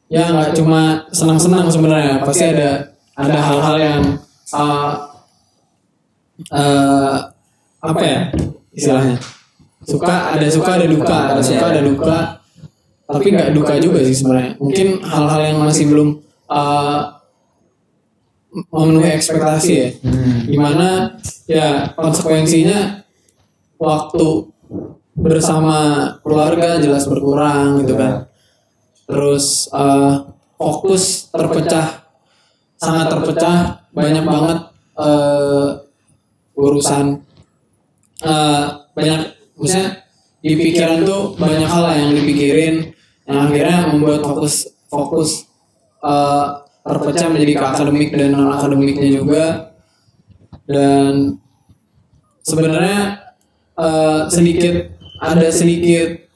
ya 0.10 0.30
nggak 0.30 0.58
cuma 0.58 1.06
senang-senang 1.14 1.70
sebenarnya. 1.70 2.22
Pasti 2.26 2.46
ada 2.50 2.94
ada 3.16 3.38
hal-hal 3.40 3.76
yang 3.80 4.02
uh, 4.54 4.92
uh, 6.52 7.18
apa 7.86 8.02
ya 8.02 8.20
istilahnya 8.76 9.18
suka 9.86 10.36
ada 10.36 10.48
suka 10.50 10.82
ada 10.82 10.88
duka 10.89 11.17
ada 11.34 11.41
suka 11.41 11.65
ada 11.71 11.82
duka. 11.82 12.17
Tapi 13.06 13.28
nggak 13.38 13.54
duka 13.54 13.78
juga 13.78 14.02
sih 14.02 14.17
sebenarnya. 14.17 14.58
mungkin 14.58 14.98
hal-hal 15.06 15.41
yang 15.54 15.60
masih 15.62 15.86
belum 15.86 16.26
uh, 16.50 17.21
memenuhi 18.74 19.13
ekspektasi 19.13 19.71
ya. 19.78 19.89
Di 20.50 20.58
mana 20.58 21.13
ya 21.45 21.93
konsekuensinya 21.93 23.06
waktu 23.78 24.50
bersama 25.13 26.12
keluarga 26.26 26.82
jelas 26.82 27.06
berkurang 27.06 27.86
gitu 27.86 27.93
kan. 27.93 28.26
Terus 29.06 29.69
uh, 29.69 30.34
fokus 30.58 31.30
terpecah 31.30 32.10
sangat 32.82 33.08
terpecah 33.13 33.86
banyak 33.93 34.26
banget 34.26 34.60
uh, 34.98 35.86
urusan 36.56 37.21
uh, 38.24 38.65
banyak 38.95 39.35
maksudnya 39.56 40.06
di 40.46 40.54
pikiran 40.54 41.02
tuh 41.08 41.34
banyak 41.39 41.65
hal 41.65 41.84
yang 41.98 42.12
dipikirin 42.13 42.76
yang 43.26 43.50
akhirnya 43.50 43.89
membuat 43.89 44.22
fokus 44.22 44.70
fokus 44.86 45.50
uh, 46.06 46.62
terpecah 46.86 47.34
menjadi 47.34 47.54
ke 47.58 47.65
akademik 47.65 48.10
dan 48.13 48.30
non 48.38 48.54
akademiknya 48.54 49.10
juga. 49.10 49.46
Dan 50.65 51.41
sebenarnya 52.46 53.34
uh, 53.78 54.30
sedikit 54.30 54.94
ada 55.18 55.50
sedikit 55.50 56.30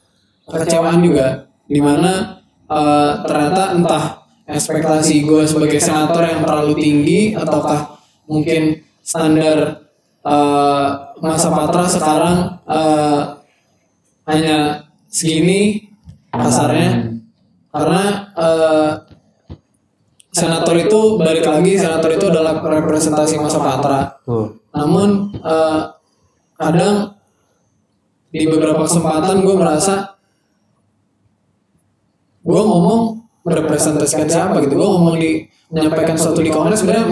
kekecewaan 0.50 1.02
juga 1.06 1.46
di 1.70 1.78
mana 1.78 2.42
uh, 2.66 3.22
ternyata 3.22 3.78
entah 3.78 4.04
ekspektasi 4.50 5.22
gue 5.22 5.46
sebagai 5.46 5.78
senator 5.78 6.26
yang 6.26 6.42
terlalu 6.42 6.74
tinggi 6.82 7.20
ataukah 7.38 8.02
mungkin 8.26 8.82
standar 9.02 9.89
uh, 10.24 11.14
masa 11.20 11.48
patra 11.52 11.84
sekarang 11.86 12.36
uh, 12.64 13.40
hanya 14.28 14.88
segini 15.10 15.90
kasarnya. 16.30 17.18
Karena 17.70 18.04
uh, 18.34 18.90
senator 20.30 20.74
itu 20.78 21.18
balik 21.18 21.44
lagi 21.46 21.74
senator 21.74 22.10
itu 22.14 22.26
adalah 22.30 22.62
representasi 22.62 23.38
masa 23.38 23.58
patra. 23.58 24.00
Tuh. 24.22 24.62
namun 24.70 25.34
eh, 25.34 25.82
kadang 26.54 27.18
di 28.30 28.46
beberapa 28.46 28.86
kesempatan 28.86 29.42
gue 29.42 29.56
merasa 29.58 30.14
gue 32.46 32.62
ngomong 32.62 33.26
merepresentasikan 33.42 34.30
siapa 34.30 34.62
gitu. 34.62 34.78
Gue 34.78 34.88
ngomong 34.88 35.16
di 35.18 35.44
menyampaikan 35.70 36.18
sesuatu 36.18 36.42
di 36.42 36.50
kongres 36.50 36.82
sebenarnya 36.82 37.06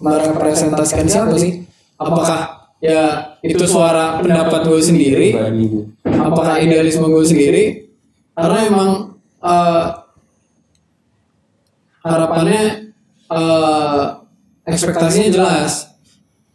merepresentasikan 0.00 1.06
siapa 1.10 1.34
sih? 1.34 1.66
Apakah 1.98 2.70
ya 2.78 3.34
itu 3.42 3.66
suara 3.66 4.22
pendapat 4.22 4.66
gue 4.66 4.80
sendiri? 4.82 5.34
Apakah 6.06 6.62
idealisme 6.62 7.10
gue 7.10 7.24
sendiri? 7.26 7.64
Karena 8.32 8.58
emang 8.64 8.90
eh, 9.42 9.86
harapannya 12.06 12.62
eh, 13.30 14.02
ekspektasinya 14.66 15.28
jelas. 15.30 15.90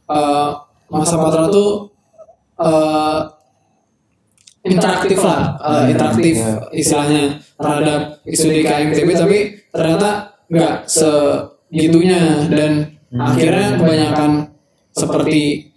Eh, 0.08 0.50
masa 0.88 1.20
patra 1.20 1.52
tuh 1.52 1.92
eh, 2.64 3.20
interaktif 4.64 5.20
lah 5.20 5.60
eh, 5.60 5.84
interaktif 5.92 6.36
istilahnya 6.72 7.44
terhadap 7.60 8.24
isu 8.24 8.48
di 8.56 8.64
KMTB 8.64 9.10
tapi 9.12 9.40
ternyata 9.68 10.37
nggak 10.52 10.88
segitunya. 10.88 12.48
Dan 12.48 12.72
akhirnya 13.16 13.80
kebanyakan 13.80 14.32
seperti 14.92 15.72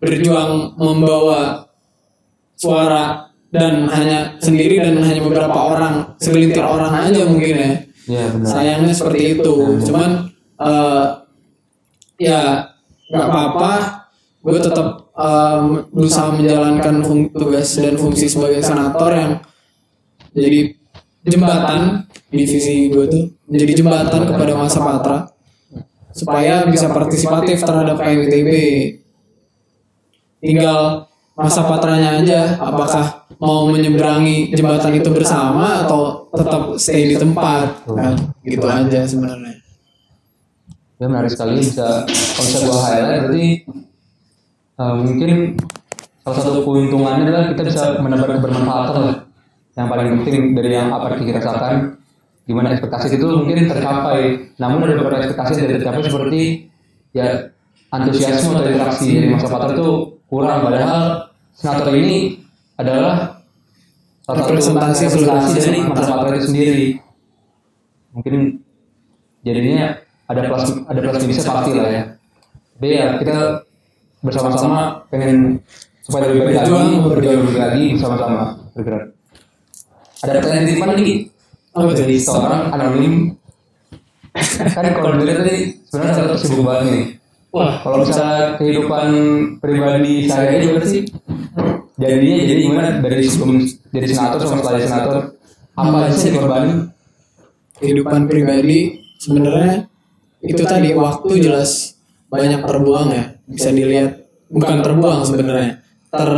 berjuang 0.00 0.76
membawa 0.76 1.66
suara 2.56 3.26
dan 3.52 3.88
hanya 3.88 4.36
sendiri 4.42 4.82
dan 4.82 4.98
hanya 5.00 5.22
beberapa 5.22 5.56
orang 5.56 6.18
segelintir 6.18 6.64
orang 6.64 6.92
aja 7.08 7.22
mungkin 7.28 7.54
ya. 7.56 7.72
Iya 8.06 8.26
benar. 8.38 8.46
sayangnya 8.46 8.94
seperti 8.94 9.22
itu. 9.38 9.54
Cuman 9.82 10.30
eh, 10.62 11.06
ya 12.22 12.70
nggak 13.10 13.28
apa-apa. 13.28 13.72
Gue 14.46 14.62
tetap 14.62 15.10
eh, 15.14 15.60
berusaha 15.90 16.30
menjalankan 16.34 17.02
tugas 17.34 17.68
dan 17.78 17.94
fungsi 17.98 18.26
sebagai 18.30 18.62
senator 18.62 19.10
yang 19.10 19.32
jadi 20.36 20.76
jembatan 21.26 22.06
divisi 22.30 22.88
gue 22.88 23.04
tuh 23.10 23.24
menjadi 23.50 23.72
jembatan 23.82 24.22
kepada 24.30 24.52
masa 24.54 24.78
patra 24.80 25.18
supaya 26.14 26.64
bisa 26.70 26.88
partisipatif 26.88 27.60
terhadap 27.60 27.98
KMITB 28.00 28.50
tinggal 30.40 31.10
masa 31.36 31.68
patranya 31.68 32.16
aja 32.16 32.56
apakah 32.56 33.28
mau 33.36 33.68
menyeberangi 33.68 34.56
jembatan 34.56 34.96
itu 34.96 35.12
bersama 35.12 35.84
atau 35.84 36.32
tetap 36.32 36.62
stay 36.80 37.12
di 37.12 37.16
tempat? 37.20 37.84
Kan 37.84 38.14
gitu 38.40 38.64
aja 38.64 39.04
sebenarnya. 39.04 39.60
Ya 40.96 41.06
menarik 41.12 41.28
sekali 41.28 41.60
bisa 41.60 42.08
bisa 42.08 42.58
gua 42.64 42.80
highlight. 42.88 43.28
Berarti 43.28 43.46
eh, 44.80 44.94
mungkin 44.96 45.30
salah 46.24 46.40
satu 46.40 46.58
keuntungannya 46.64 47.28
adalah 47.28 47.44
kita 47.52 47.62
bisa 47.68 47.84
menebar 48.00 48.40
kebermanfaatan. 48.40 49.28
Yang 49.76 49.86
paling 49.92 50.06
penting 50.24 50.36
dari 50.56 50.70
yang 50.72 50.88
apa 50.88 51.12
yang 51.12 51.28
kita 51.28 51.38
rasakan 51.44 52.00
gimana 52.48 52.72
ekspektasi 52.72 53.20
itu 53.20 53.28
mungkin 53.28 53.68
tercapai. 53.68 54.20
Namun 54.56 54.88
ada 54.88 54.94
beberapa 54.96 55.20
ekspektasi 55.20 55.52
yang 55.60 55.68
tidak 55.68 55.78
tercapai 55.84 56.00
seperti 56.08 56.42
ya 57.12 57.52
antusiasme 57.92 58.56
atau 58.56 58.70
interaksi 58.72 59.08
dari 59.20 59.28
masa 59.28 59.46
pater 59.52 59.76
itu 59.76 59.88
kurang. 60.32 60.64
Padahal 60.64 61.28
senator 61.52 61.92
ini 61.92 62.40
adalah 62.80 63.44
salah 64.24 64.36
satu 64.42 64.52
Representasi 64.56 65.60
dari 65.60 65.80
masa 65.84 66.12
pater 66.16 66.32
itu 66.40 66.46
sendiri. 66.48 66.86
Mungkin 68.16 68.34
jadinya 69.44 69.92
ada 70.24 70.40
plus 70.48 70.72
ada 70.88 70.98
plus 71.04 71.20
minusnya 71.20 71.52
pasti 71.52 71.70
lah 71.76 71.92
ya. 71.92 72.02
Tapi 72.80 72.86
ya 72.88 73.06
kita 73.20 73.36
bersama-sama 74.24 75.04
pengen 75.12 75.60
supaya 76.00 76.30
lebih 76.30 76.48
baik 76.48 76.56
lagi 76.62 76.70
Berjuang, 76.70 76.88
berjuang 77.12 77.38
lebih 77.44 77.58
lagi 77.60 77.84
bersama-sama 77.98 78.40
bergerak 78.72 79.15
ada 80.24 80.40
pertanyaan 80.40 80.66
titipan 80.68 80.88
lagi 80.96 81.02
tuh? 81.04 81.92
dari 81.92 82.16
seorang 82.16 82.62
anonim. 82.72 83.14
Kan 84.72 84.86
kalau 84.96 85.16
dilihat 85.20 85.44
tadi 85.44 85.76
sebenarnya 85.88 86.14
sangat 86.16 86.36
sibuk 86.40 86.64
banget 86.64 86.86
nih. 86.92 87.04
Wah, 87.56 87.80
kalau 87.80 88.04
misalnya 88.04 88.60
kehidupan 88.60 89.08
pribadi 89.64 90.28
sehari-hari 90.28 90.64
gimana 90.68 90.86
sih? 90.88 91.02
Jadinya 91.96 92.36
jadi 92.44 92.60
gimana? 92.68 92.88
Dari 93.00 93.24
sebelum 93.24 93.56
jadi 93.92 94.06
senator 94.12 94.40
sama 94.44 94.60
setelah 94.60 94.80
senator 94.84 95.16
apa 95.76 95.96
aja 96.04 96.16
sih 96.16 96.30
dikorbanin? 96.36 96.92
Kehidupan 97.80 98.20
pribadi 98.28 99.00
sebenarnya 99.20 99.88
itu 100.44 100.62
tadi 100.68 100.92
waktu 100.92 101.32
jelas 101.40 101.96
banyak 102.28 102.60
terbuang 102.64 103.08
ya. 103.12 103.24
Bisa 103.48 103.72
dilihat 103.72 104.28
bukan 104.52 104.84
terbuang 104.84 105.24
sebenarnya. 105.24 105.80
Ter 106.12 106.30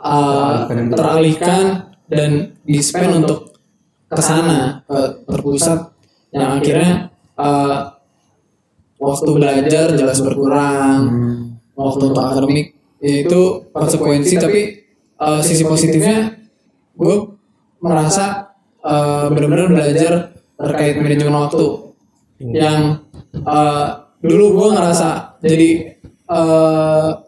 uh, 0.00 0.68
teralihkan 0.96 1.92
dan 2.08 2.53
di 2.64 2.80
spend 2.80 3.24
untuk 3.24 3.52
ke 4.08 4.22
sana 4.24 4.84
ke 4.88 5.24
terpusat 5.28 5.94
yang 6.32 6.58
akhirnya 6.58 7.12
uh, 7.36 7.92
waktu 8.98 9.30
belajar 9.36 9.94
jelas 9.94 10.18
berkurang 10.24 11.00
waktu 11.76 12.02
untuk 12.08 12.24
akademik 12.24 12.74
ya 13.04 13.26
itu 13.26 13.68
konsekuensi 13.70 14.34
tapi 14.40 14.60
uh, 15.20 15.40
sisi 15.44 15.62
positifnya 15.66 16.34
gue 16.94 17.16
merasa 17.82 18.54
uh, 18.80 19.28
benar-benar 19.28 19.68
belajar 19.68 20.12
terkait 20.54 20.96
manajemen 21.00 21.36
waktu. 21.36 21.66
Yang 22.40 23.04
uh, 23.44 24.08
dulu 24.20 24.44
gue 24.62 24.68
ngerasa 24.78 25.40
jadi 25.42 25.70
uh, 26.30 27.23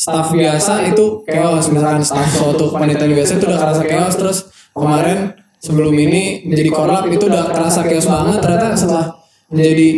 staff 0.00 0.32
biasa 0.32 0.88
itu 0.88 1.28
chaos. 1.28 1.68
Misalkan 1.68 2.00
staff 2.00 2.32
suatu 2.32 2.72
kepanitiaan 2.72 3.12
biasa 3.12 3.36
itu 3.36 3.44
udah 3.44 3.60
kerasa 3.60 3.82
chaos. 3.84 4.14
Terus 4.16 4.38
kemarin 4.72 5.36
sebelum 5.60 5.92
ini 5.92 6.48
menjadi 6.48 6.70
korlap 6.72 7.04
itu 7.12 7.28
udah 7.28 7.52
kerasa 7.52 7.84
chaos 7.84 8.08
banget. 8.08 8.40
Ternyata 8.40 8.66
setelah 8.72 9.06
menjadi 9.52 9.88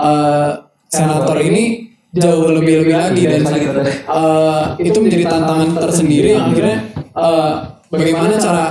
uh, 0.00 0.50
senator 0.88 1.36
ini 1.44 1.92
jauh 2.10 2.48
lebih 2.50 2.82
lebih 2.82 2.94
lagi 2.96 3.22
dan 3.22 3.46
uh, 4.10 4.74
itu 4.80 4.98
menjadi 4.98 5.30
tantangan 5.30 5.78
tersendiri 5.78 6.34
yang 6.34 6.50
akhirnya 6.50 6.78
uh, 7.14 7.52
bagaimana 7.86 8.34
cara 8.34 8.66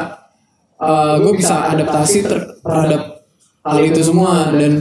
uh, 0.81 1.15
gue 1.23 1.39
bisa 1.39 1.71
adaptasi 1.71 2.25
ter- 2.25 2.59
terhadap 2.65 3.29
hal 3.61 3.79
itu 3.85 4.01
semua. 4.01 4.49
Dan 4.57 4.73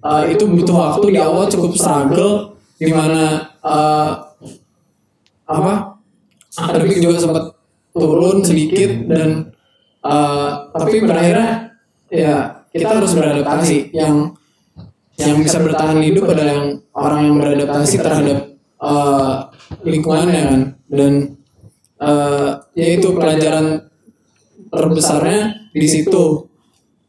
uh, 0.00 0.24
itu 0.24 0.48
butuh 0.48 0.96
waktu 0.96 1.12
di 1.12 1.20
awal 1.20 1.44
cukup 1.52 1.76
struggle 1.76 2.56
di 2.80 2.90
mana 2.90 3.52
uh, 3.60 4.31
apa? 5.48 5.98
Akademik 6.52 7.00
juga 7.00 7.16
sempat 7.16 7.44
turun 7.92 8.44
sedikit 8.44 9.08
dan 9.08 9.52
uh, 10.04 10.68
tapi 10.72 11.04
pada 11.04 11.20
akhirnya 11.20 11.52
ya 12.12 12.34
kita 12.68 13.00
harus 13.00 13.12
beradaptasi. 13.16 13.92
Yang 13.96 14.36
yang 15.16 15.36
bisa 15.44 15.60
bertahan 15.60 16.00
hidup 16.00 16.28
adalah 16.28 16.52
yang 16.56 16.68
orang 16.92 17.20
yang 17.28 17.36
beradaptasi 17.40 17.96
terhadap 18.00 18.38
uh, 18.80 19.48
lingkungannya 19.84 20.42
kan. 20.44 20.62
Dan 20.92 21.12
uh, 22.00 22.60
yaitu 22.76 23.16
pelajaran 23.16 23.88
terbesarnya 24.68 25.72
di 25.72 25.88
situ. 25.88 26.48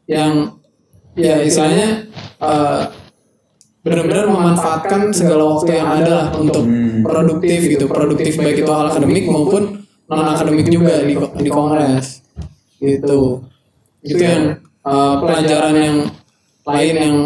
Yang 0.08 0.60
ya 1.16 1.40
istilahnya 1.44 2.10
uh, 2.40 3.03
benar-benar 3.84 4.26
memanfaatkan 4.32 5.12
segala 5.12 5.44
waktu 5.54 5.76
yang 5.76 5.88
ada 5.92 6.10
lah 6.10 6.28
untuk 6.40 6.64
produktif 7.04 7.60
gitu. 7.68 7.84
produktif 7.84 8.32
baik 8.40 8.64
itu 8.64 8.70
hal 8.72 8.88
akademik 8.88 9.28
maupun 9.28 9.84
non 10.08 10.24
akademik 10.24 10.64
juga 10.72 11.04
di 11.04 11.12
di 11.14 11.50
kongres 11.52 12.24
gitu. 12.80 13.44
Itu 14.00 14.20
yang 14.24 14.64
uh, 14.88 15.20
pelajaran 15.20 15.76
yang 15.76 15.96
lain 16.64 16.94
yang 16.96 17.16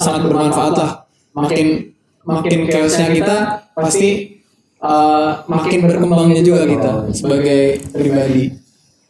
sangat 0.00 0.32
bermanfaat 0.32 0.74
lah. 0.80 0.92
Makin 1.36 1.92
makin 2.24 2.58
chaosnya 2.72 3.12
kita 3.12 3.36
pasti 3.76 4.40
uh, 4.80 5.44
makin 5.44 5.84
berkembangnya 5.84 6.40
juga 6.40 6.64
kita 6.64 6.92
sebagai 7.12 7.84
pribadi. 7.92 8.56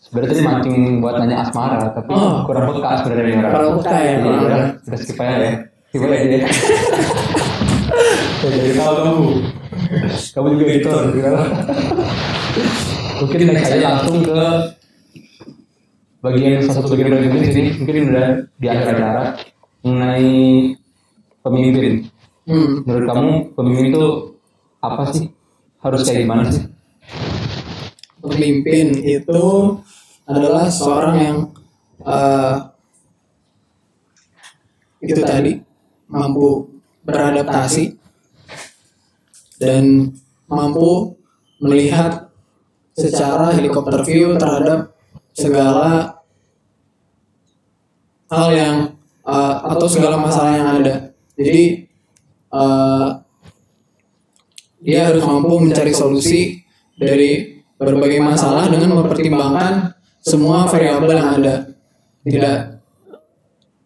Sebenarnya 0.03 0.31
tadi 0.35 0.43
mancing 0.43 0.77
buat 0.99 1.15
nanya 1.23 1.47
asmara 1.47 1.95
tapi 1.95 2.11
Oh. 2.11 2.43
kurang 2.43 2.75
peka 2.75 3.07
sebenarnya. 3.07 3.55
Kurang 3.55 3.73
peka 3.79 3.99
ya, 4.03 4.15
kurang 4.19 4.43
udah 4.43 4.65
peka. 4.83 4.99
skip 4.99 5.23
aja 5.23 5.39
ya 5.39 5.55
ya 5.91 6.47
Ya, 8.41 8.49
jadi 8.57 8.73
tahu 8.79 8.95
kamu 8.97 9.23
kamu 10.33 10.47
juga 10.57 10.65
editor. 10.73 11.03
Mungkin 13.21 13.39
next 13.53 13.75
aja 13.75 14.01
langsung 14.01 14.25
ke 14.25 14.41
bagian 16.25 16.65
salah 16.65 16.75
satu 16.81 16.95
bagian 16.97 17.13
paling 17.13 17.33
penting 17.35 17.53
sini 17.53 17.71
mungkin 17.83 17.97
udah 18.15 18.29
di 18.57 18.67
akhir 18.71 18.87
acara. 18.97 19.25
Mengenai 19.85 20.31
pemimpin. 21.45 21.95
Hmm. 22.49 22.83
menurut 22.83 23.07
kamu 23.07 23.33
pemimpin 23.53 23.87
itu 23.93 24.05
apa 24.81 25.03
sih? 25.13 25.27
Harus 25.85 26.01
kayak 26.09 26.25
gimana 26.25 26.49
sih? 26.49 26.65
Pemimpin 28.25 28.87
itu 29.05 29.43
adalah 30.25 30.73
seorang 30.73 31.17
yang 31.21 31.39
eh, 32.09 32.55
itu 35.05 35.21
tadi 35.21 35.70
mampu 36.11 36.67
beradaptasi 37.07 37.97
dan 39.63 40.11
mampu 40.51 41.15
melihat 41.63 42.33
secara 42.99 43.55
helikopter 43.55 44.03
view 44.03 44.35
terhadap 44.37 44.93
segala 45.33 46.21
hal 48.29 48.49
yang 48.53 48.77
eh, 49.25 49.57
atau 49.71 49.87
segala 49.87 50.19
masalah 50.19 50.53
yang 50.59 50.69
ada. 50.83 50.95
Jadi 51.39 51.65
eh, 52.53 53.09
dia 54.81 55.01
harus 55.13 55.23
mampu 55.23 55.61
mencari 55.61 55.93
solusi 55.93 56.65
dari 56.97 57.61
berbagai 57.77 58.21
masalah 58.21 58.69
dengan 58.69 59.01
mempertimbangkan 59.01 59.97
semua 60.21 60.69
variabel 60.69 61.17
yang 61.17 61.29
ada. 61.41 61.55
Tidak 62.21 62.80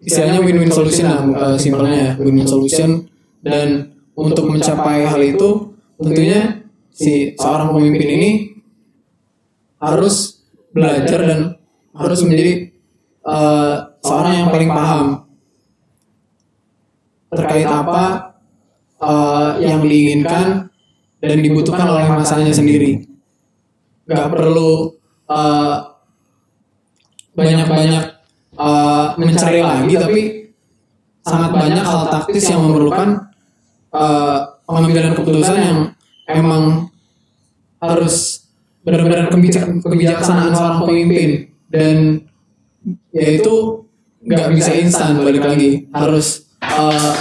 istilahnya 0.05 0.41
win-win 0.45 0.71
solution 0.71 1.07
lah 1.09 1.21
eh, 1.25 1.57
simpelnya 1.57 1.97
ya, 1.97 2.11
win-win 2.21 2.47
solution 2.47 3.09
dan 3.41 3.97
untuk 4.15 4.47
mencapai 4.47 5.09
hal 5.09 5.21
itu 5.25 5.75
tentunya 5.99 6.63
si 6.95 7.35
seorang 7.35 7.75
pemimpin 7.75 8.09
ini 8.21 8.31
harus 9.83 10.47
belajar 10.71 11.21
dan 11.25 11.41
harus 11.97 12.21
menjadi 12.23 12.53
eh, 13.25 13.75
seorang 14.05 14.35
yang 14.45 14.49
paling 14.53 14.71
paham 14.71 15.07
terkait 17.35 17.67
apa 17.67 18.37
eh, 19.03 19.51
yang 19.67 19.83
diinginkan 19.83 20.71
dan 21.25 21.39
dibutuhkan 21.41 21.89
oleh 21.89 22.05
masanya 22.13 22.53
sendiri. 22.53 23.03
Gak 24.05 24.29
perlu 24.31 24.95
eh, 25.27 25.77
banyak-banyak 27.35 28.14
eh, 28.55 29.07
mencari 29.19 29.61
lagi, 29.63 29.95
tapi 29.99 30.23
sangat 31.25 31.51
banyak 31.57 31.85
hal 31.85 32.03
taktis 32.11 32.45
yang 32.51 32.63
memerlukan 32.65 33.31
eh, 33.95 34.39
pengambilan 34.65 35.13
keputusan 35.19 35.59
yang 35.61 35.79
emang 36.31 36.89
harus 37.83 38.47
benar-benar 38.85 39.29
kebijak- 39.29 39.81
kebijaksanaan 39.85 40.53
seorang 40.53 40.81
pemimpin. 40.89 41.31
Dan 41.69 42.23
yaitu 43.11 43.85
nggak 44.25 44.49
bisa 44.55 44.71
instan 44.77 45.21
balik 45.21 45.45
lagi. 45.45 45.89
Harus 45.93 46.49
eh, 46.63 47.15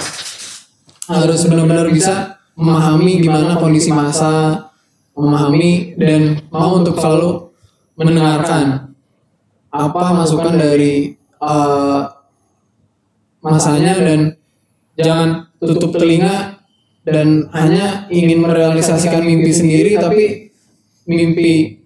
harus 1.09 1.41
benar-benar 1.49 1.91
bisa 1.91 2.39
memahami 2.55 3.19
gimana 3.19 3.57
kondisi 3.57 3.89
masa 3.89 4.69
memahami 5.13 5.97
dan 5.97 6.41
mau 6.49 6.77
untuk 6.81 6.97
selalu 6.97 7.49
mendengarkan 7.97 8.93
apa 9.69 10.03
masukan 10.13 10.53
dari 10.57 11.17
eh, 11.43 12.01
masanya 13.43 13.93
dan 13.99 14.19
jangan 14.95 15.29
tutup 15.59 15.91
telinga 15.95 16.63
dan 17.03 17.51
hanya 17.51 18.07
ingin 18.07 18.39
merealisasikan 18.39 19.19
mimpi 19.19 19.51
sendiri 19.51 19.99
tapi 19.99 20.53
mimpi 21.03 21.83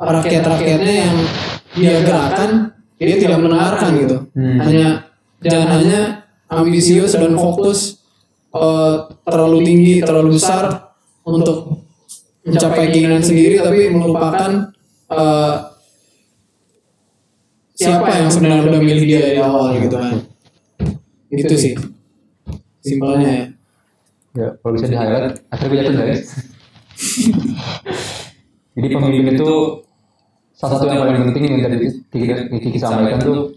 rakyat-rakyatnya 0.00 0.94
yang 1.04 1.16
dia 1.76 1.94
gerakan 2.00 2.72
dia 2.96 3.16
tidak 3.20 3.38
mendengarkan 3.44 3.90
gitu 4.00 4.16
Hmm. 4.34 4.58
hanya 4.64 4.88
jangan 5.44 5.68
hanya 5.78 6.00
ambisius 6.48 7.12
dan 7.14 7.36
fokus 7.36 8.00
eh, 8.56 8.94
terlalu 9.28 9.58
tinggi 9.62 9.94
terlalu 10.00 10.40
besar 10.40 10.94
untuk 11.22 11.84
mencapai 12.44 12.88
keinginan 12.92 13.20
sendiri 13.20 13.60
tapi 13.60 13.92
melupakan 13.92 14.72
eh, 15.12 15.54
siapa 17.74 18.06
yang 18.06 18.30
sebenarnya 18.30 18.70
udah 18.70 18.80
milih 18.80 19.04
dia 19.04 19.18
dari 19.20 19.38
awal 19.42 19.74
gitu 19.78 19.96
kan? 19.98 20.14
Itu 21.30 21.54
sih. 21.58 21.74
simpelnya 22.84 23.30
ya. 23.32 23.44
Ya, 24.34 24.48
kalau 24.60 24.74
bisa 24.74 24.90
di 24.90 24.98
highlight, 24.98 25.40
akhirnya 25.48 25.70
kelihatan 25.72 25.94
guys. 25.94 26.26
Jadi 28.74 28.86
pemimpin 28.90 29.38
itu 29.38 29.50
salah 30.58 30.78
satu 30.78 30.90
yang 30.90 31.06
paling 31.06 31.30
penting 31.30 31.42
yang 31.46 31.62
tadi 31.62 31.76
Kiki, 32.10 32.26
Kiki 32.58 32.78
sampaikan 32.78 33.22
tuh 33.22 33.54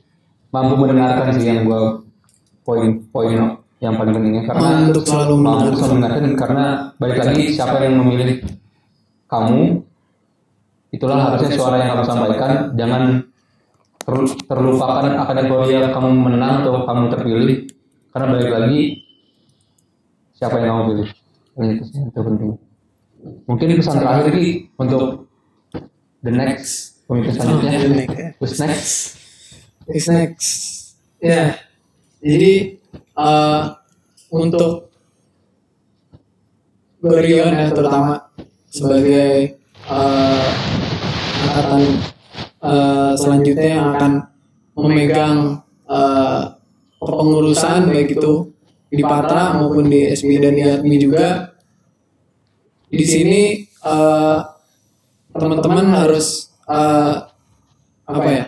mampu 0.54 0.78
mendengarkan 0.78 1.34
sih 1.34 1.50
yang 1.50 1.66
gua 1.66 2.02
poin-poin 2.62 3.58
yang 3.82 3.94
paling 3.98 4.14
pentingnya. 4.14 4.44
Karena 4.46 4.70
untuk 4.94 5.04
selalu 5.06 5.34
mampu 5.42 5.50
mendengarkan. 5.50 5.78
selalu 5.78 5.94
mendengarkan 5.98 6.24
karena 6.38 6.66
balik 7.02 7.18
lagi 7.26 7.44
siapa 7.54 7.78
yang 7.82 7.96
memilih 7.98 8.38
kamu 9.28 9.82
itulah 10.94 11.18
harusnya 11.20 11.50
suara 11.58 11.76
yang 11.82 11.90
kamu 11.98 12.04
sampaikan. 12.06 12.52
Jangan 12.78 13.02
terlupakan 14.48 15.12
akan 15.20 15.36
euforia 15.44 15.92
kamu 15.92 16.10
menang 16.16 16.64
atau 16.64 16.88
kamu 16.88 17.04
terpilih. 17.12 17.58
Karena 18.16 18.26
balik 18.32 18.50
lagi 18.56 18.82
siapa 20.32 20.64
yang 20.64 20.72
kamu 20.72 20.84
pilih? 20.88 21.10
Ini 21.58 21.72
itu 21.76 21.84
terpenting. 22.16 22.52
Mungkin 23.44 23.68
pesan 23.76 24.00
terakhir 24.00 24.32
Ki 24.32 24.72
untuk 24.80 25.28
the 26.24 26.32
next 26.32 27.04
pemimpin 27.04 27.36
selanjutnya. 27.36 27.72
The 27.76 27.90
next, 27.92 28.16
ya. 28.16 28.30
who's 28.40 28.56
next? 28.62 28.92
Who's 29.84 30.08
next? 30.08 30.52
Ya, 31.18 31.58
jadi 32.22 32.78
eh, 33.18 33.62
untuk 34.30 34.94
Gorion 36.98 37.54
ya 37.54 37.70
terutama 37.74 38.30
sebagai 38.70 39.58
eh, 39.90 40.48
angkatan 41.46 41.82
eh, 42.64 43.14
selanjutnya 43.18 43.70
yang 43.78 43.88
akan 43.98 44.12
memegang 44.78 45.38
eh, 45.90 46.44
kepengurusan 46.98 47.94
baik 47.94 48.18
itu 48.18 48.54
di 48.88 49.04
Patra 49.04 49.60
maupun 49.60 49.92
di 49.92 50.08
SB 50.14 50.40
dan 50.40 50.54
di 50.56 50.64
ADMI 50.64 50.98
juga. 50.98 51.28
Di 52.88 53.06
sini 53.06 53.68
eh, 53.68 54.38
teman-teman 55.34 55.86
harus 55.94 56.54
eh, 56.70 57.16
apa 58.08 58.30
ya? 58.32 58.46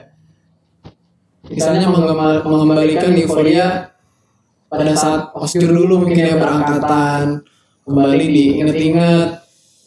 Misalnya 1.49 1.89
mengembal- 1.89 2.45
mengembalikan 2.45 3.11
euforia 3.17 3.89
pada 4.69 4.93
saat 4.93 5.33
postur 5.33 5.65
dulu 5.65 6.05
mungkin 6.05 6.29
ya 6.29 6.37
berangkatan 6.37 7.41
kembali 7.89 8.25
diinget-inget 8.29 9.29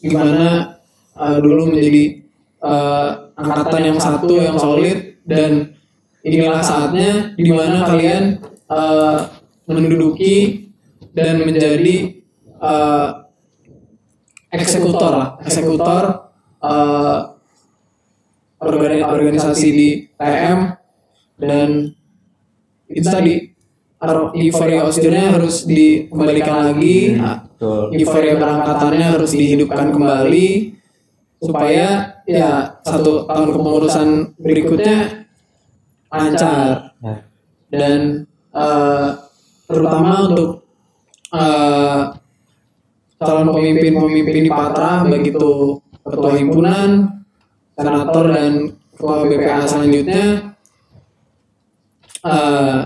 gimana 0.03 0.75
uh, 1.15 1.39
dulu 1.39 1.71
menjadi 1.71 2.19
uh, 2.59 3.31
angkatan 3.43 3.81
yang 3.91 3.99
satu 3.99 4.39
yang 4.39 4.55
solid 4.55 5.19
dan 5.27 5.75
inilah 6.23 6.63
saatnya 6.63 7.35
di 7.35 7.51
mana 7.51 7.83
kalian 7.83 8.39
uh, 8.71 9.27
menduduki 9.67 10.71
dan 11.11 11.43
menjadi 11.43 12.23
uh, 12.63 13.27
eksekutor 14.49 15.11
lah. 15.11 15.29
Eksekutor 15.43 16.31
uh, 16.63 17.35
organi- 18.63 19.03
organisasi 19.03 19.67
di 19.69 19.89
TM 20.15 20.79
dan 21.37 21.91
itu 22.87 23.07
tadi 23.09 23.33
euforia 24.35 24.83
osirnya 24.83 25.31
harus 25.35 25.63
dikembalikan 25.63 26.71
lagi. 26.71 27.19
Betul. 27.19 27.95
Euforia 27.95 28.35
berangkatannya 28.35 29.07
harus 29.15 29.31
dihidupkan 29.31 29.95
kembali 29.95 30.75
supaya 31.39 32.12
ya 32.23 32.79
satu 32.83 33.27
tahun 33.27 33.47
kepengurusan 33.51 34.07
berikutnya 34.39 35.27
lancar 36.07 36.95
ya. 37.03 37.15
dan 37.73 38.23
eh, 38.53 39.09
terutama 39.67 40.31
untuk 40.31 40.49
eh, 41.33 42.01
calon 43.19 43.49
pemimpin-pemimpin 43.51 44.43
di 44.47 44.51
Patra 44.51 45.07
baik 45.07 45.31
itu 45.31 45.79
ketua 46.03 46.35
himpunan, 46.35 47.23
senator 47.73 48.25
dan 48.31 48.51
ketua 48.93 49.15
BPA 49.27 49.63
selanjutnya 49.65 50.25
eh, 52.23 52.79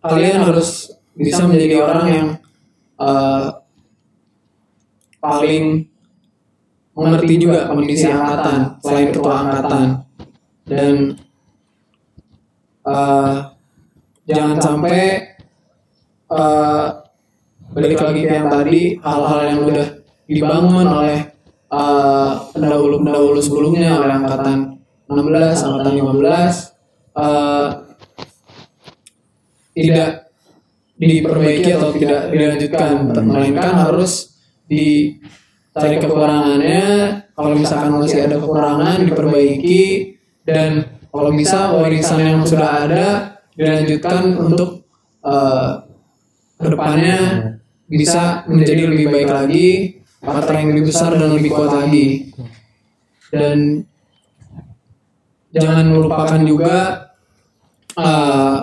kalian 0.00 0.40
harus 0.48 0.96
bisa 1.12 1.44
menjadi 1.44 1.76
orang 1.84 2.06
yang 2.08 2.28
eh, 3.00 3.46
paling 5.20 5.89
mengerti 7.00 7.34
juga 7.40 7.72
kondisi 7.72 8.06
angkatan 8.12 8.76
selain 8.84 9.08
ketua 9.08 9.34
angkatan. 9.40 9.86
dan 10.70 11.18
eh, 12.86 13.36
jangan 14.30 14.58
sampai 14.62 14.98
eh, 16.30 16.86
balik 17.74 17.98
lagi 17.98 18.22
ke 18.22 18.34
yang 18.38 18.46
tadi 18.46 18.80
hal-hal 19.02 19.40
yang 19.50 19.60
udah 19.66 19.88
dibangun 20.30 20.86
oleh 20.86 21.20
eh, 21.72 22.32
pendahulu-pendahulu 22.54 23.40
sebelumnya 23.42 23.98
oleh 23.98 24.14
angkatan 24.14 24.78
16, 25.10 25.66
angkatan 25.66 25.92
15 25.98 27.18
eh, 27.18 27.68
tidak 29.74 30.10
diperbaiki 31.00 31.70
atau 31.72 31.90
tidak 31.96 32.28
dilanjutkan. 32.28 32.92
Melainkan 33.24 33.74
harus 33.88 34.36
dicari 35.70 35.96
kekurangannya 36.02 36.86
kalau 37.34 37.54
misalkan 37.54 37.94
masih 37.94 38.26
ada 38.26 38.36
kekurangan 38.42 39.06
diperbaiki 39.06 39.84
dan 40.42 40.98
kalau 41.10 41.30
bisa 41.30 41.74
warisan 41.78 42.20
yang 42.22 42.40
sudah 42.42 42.86
ada 42.86 43.06
dilanjutkan 43.54 44.34
untuk 44.34 44.86
eh, 45.22 45.70
ke 46.60 46.68
depannya 46.68 47.18
bisa 47.90 48.46
menjadi 48.46 48.90
lebih 48.90 49.10
baik 49.10 49.30
lagi 49.30 49.68
angkatan 50.20 50.54
yang 50.60 50.68
lebih 50.76 50.84
besar 50.92 51.10
dan 51.16 51.30
lebih 51.32 51.50
kuat 51.50 51.72
lagi. 51.72 52.28
Dan 53.30 53.86
jangan 55.54 55.86
melupakan 55.86 56.40
juga 56.44 56.76
eh, 57.96 58.56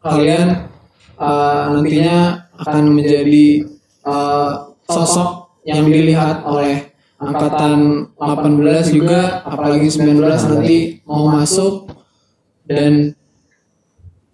kalian 0.00 0.46
eh, 1.18 1.64
nantinya 1.74 2.18
akan 2.56 2.84
menjadi 2.94 3.46
eh, 4.06 4.52
sosok 4.86 5.35
yang 5.66 5.90
dilihat 5.90 6.46
oleh 6.46 6.94
angkatan 7.18 8.06
18 8.14 8.94
juga 8.94 9.42
apalagi 9.42 9.90
19 9.90 10.22
nanti 10.22 11.02
mau 11.02 11.26
masuk. 11.28 11.90
dan 12.66 13.14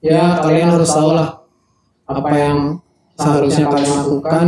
ya 0.00 0.40
kalian 0.40 0.72
harus 0.72 0.88
tahu 0.88 1.12
lah 1.12 1.44
apa 2.08 2.32
yang 2.32 2.80
seharusnya 3.16 3.68
kalian 3.68 3.92
lakukan. 3.92 4.46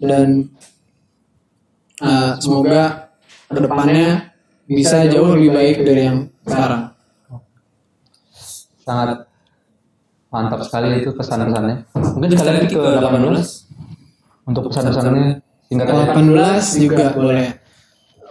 Dan 0.00 0.28
eh, 2.00 2.32
semoga 2.40 3.12
ke 3.48 3.60
depannya 3.60 4.32
bisa 4.68 5.08
jauh 5.08 5.32
lebih 5.36 5.50
baik 5.52 5.76
dari 5.84 6.02
yang 6.08 6.18
sekarang. 6.44 6.92
sangat 8.80 9.28
mantap 10.28 10.60
sekali 10.66 11.00
itu 11.00 11.14
pesan-pesannya. 11.14 11.88
Mungkin 11.94 12.28
sekali 12.36 12.56
lagi 12.58 12.68
ke 12.74 12.80
18 12.80 14.50
untuk 14.50 14.62
pesan-pesannya 14.68 15.49
singkat 15.70 15.86
aja 15.86 16.18
18 16.18 16.82
juga 16.82 17.06
boleh. 17.14 17.48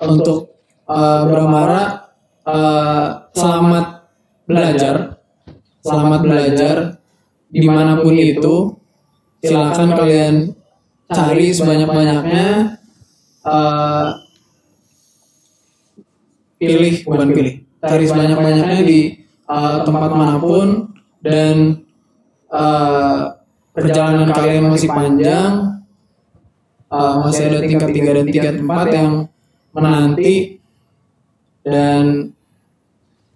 Untuk 0.03 0.59
eh, 0.91 1.21
Bramara 1.23 2.11
eh, 2.43 3.07
selamat 3.31 3.85
belajar, 4.43 4.95
selamat 5.79 6.19
belajar 6.19 6.75
di 7.47 7.67
mana 7.71 7.95
pun 8.03 8.15
itu. 8.19 8.75
Silakan 9.39 9.95
kalian 9.95 10.35
cari 11.07 11.55
sebanyak-banyaknya. 11.55 12.75
eh, 13.39 14.09
pilih 16.59 17.07
bukan 17.07 17.31
pilih, 17.31 17.55
cari 17.79 18.03
sebanyak-banyaknya 18.03 18.79
di 18.83 19.15
eh, 19.47 19.77
tempat 19.87 20.11
mana 20.11 20.35
pun 20.43 20.91
dan 21.23 21.87
eh, 22.51 23.19
perjalanan 23.71 24.27
kalian 24.35 24.67
masih 24.67 24.91
panjang 24.91 25.78
Uh, 26.89 27.21
masih 27.21 27.53
ada 27.53 27.61
tingkat 27.61 27.89
3 27.93 28.17
dan 28.17 28.25
tingkat 28.25 28.55
4 28.65 28.97
yang 28.97 29.11
menanti. 29.73 30.57
dan 31.59 32.33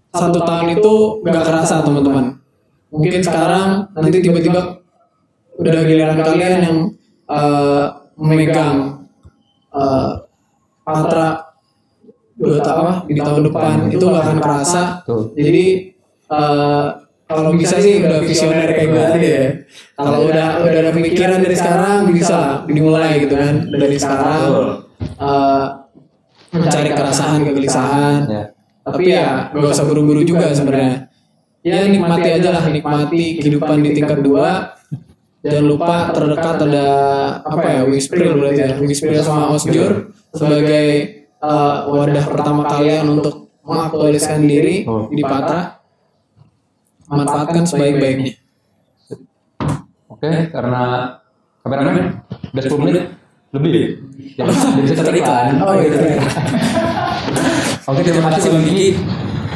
satu 0.09 0.41
tahun 0.41 0.79
itu 0.79 0.93
gak 1.21 1.45
kerasa 1.45 1.85
teman-teman. 1.85 2.39
Mungkin 2.89 3.21
sekarang 3.21 3.93
nanti 3.93 4.17
tiba-tiba 4.21 4.81
udah 5.57 5.73
giliran 5.85 6.17
kalian 6.21 6.55
yang 6.65 6.77
uh, 7.29 8.09
memegang 8.17 9.05
uh, 9.69 10.23
patra 10.81 11.53
dua 12.37 12.57
tahun 12.61 13.09
di 13.09 13.21
tahun 13.21 13.41
depan. 13.49 13.75
Itu 13.89 14.05
gak 14.09 14.23
akan 14.23 14.39
kerasa. 14.41 14.81
Tuh. 15.05 15.33
jadi 15.37 15.93
eh, 16.33 16.87
kalau 17.33 17.51
bisa 17.57 17.75
sih 17.81 18.05
udah 18.05 18.19
visioner 18.21 18.69
kayak 18.71 18.89
gue 18.89 19.03
tadi 19.03 19.27
ya. 19.27 19.47
Kalau 19.97 20.19
udah 20.29 20.47
udah 20.65 20.79
ada 20.85 20.91
pemikiran 20.93 21.39
dari 21.41 21.55
sekarang 21.57 21.97
bisa 22.13 22.63
dimulai 22.69 23.21
gitu 23.25 23.35
kan. 23.35 23.55
dari 23.69 23.97
sekarang. 23.97 24.41
eh, 25.03 25.65
mencari 26.53 26.89
kerasaan 26.93 27.39
kegelisahan. 27.43 28.19
Ya. 28.29 28.43
Tapi 28.83 29.03
ya 29.09 29.49
gak 29.51 29.71
usah 29.73 29.85
buru-buru 29.87 30.21
juga 30.23 30.53
sebenarnya. 30.53 31.09
Ya 31.63 31.87
nikmati 31.87 32.29
aja 32.29 32.49
lah 32.51 32.65
nikmati 32.67 33.39
kehidupan 33.39 33.83
di 33.83 33.89
tingkat 33.95 34.19
dua. 34.23 34.75
Jangan 35.43 35.65
lupa 35.67 35.95
terdekat 36.15 36.55
ada 36.71 36.87
apa 37.43 37.67
ya 37.67 37.81
Wispril 37.83 38.31
berarti 38.39 38.61
ya? 38.63 38.71
Wispril 38.79 39.19
sama 39.19 39.51
Osjur 39.51 40.15
sebagai 40.31 40.87
eh, 41.27 41.77
wadah 41.83 42.25
pertama 42.31 42.63
kalian 42.67 43.19
untuk 43.19 43.51
mengaktualiskan 43.63 44.43
diri 44.43 44.83
di 45.11 45.23
Patra 45.23 45.82
manfaatkan 47.13 47.63
sebaik-baiknya. 47.65 48.33
Oke, 50.09 50.31
karena 50.49 50.81
kameramen 51.63 52.21
udah 52.53 52.63
10 52.63 52.83
menit 52.83 53.05
lebih 53.53 53.71
ya. 54.39 54.43
Bisa 54.81 55.03
iklan. 55.13 55.47
Oh 55.61 55.73
gitu 55.77 55.97
ya. 55.99 56.17
Oke, 57.83 58.01
terima 58.01 58.29
kasih 58.33 58.49
Bang 58.49 58.65
Kiki. 58.65 58.89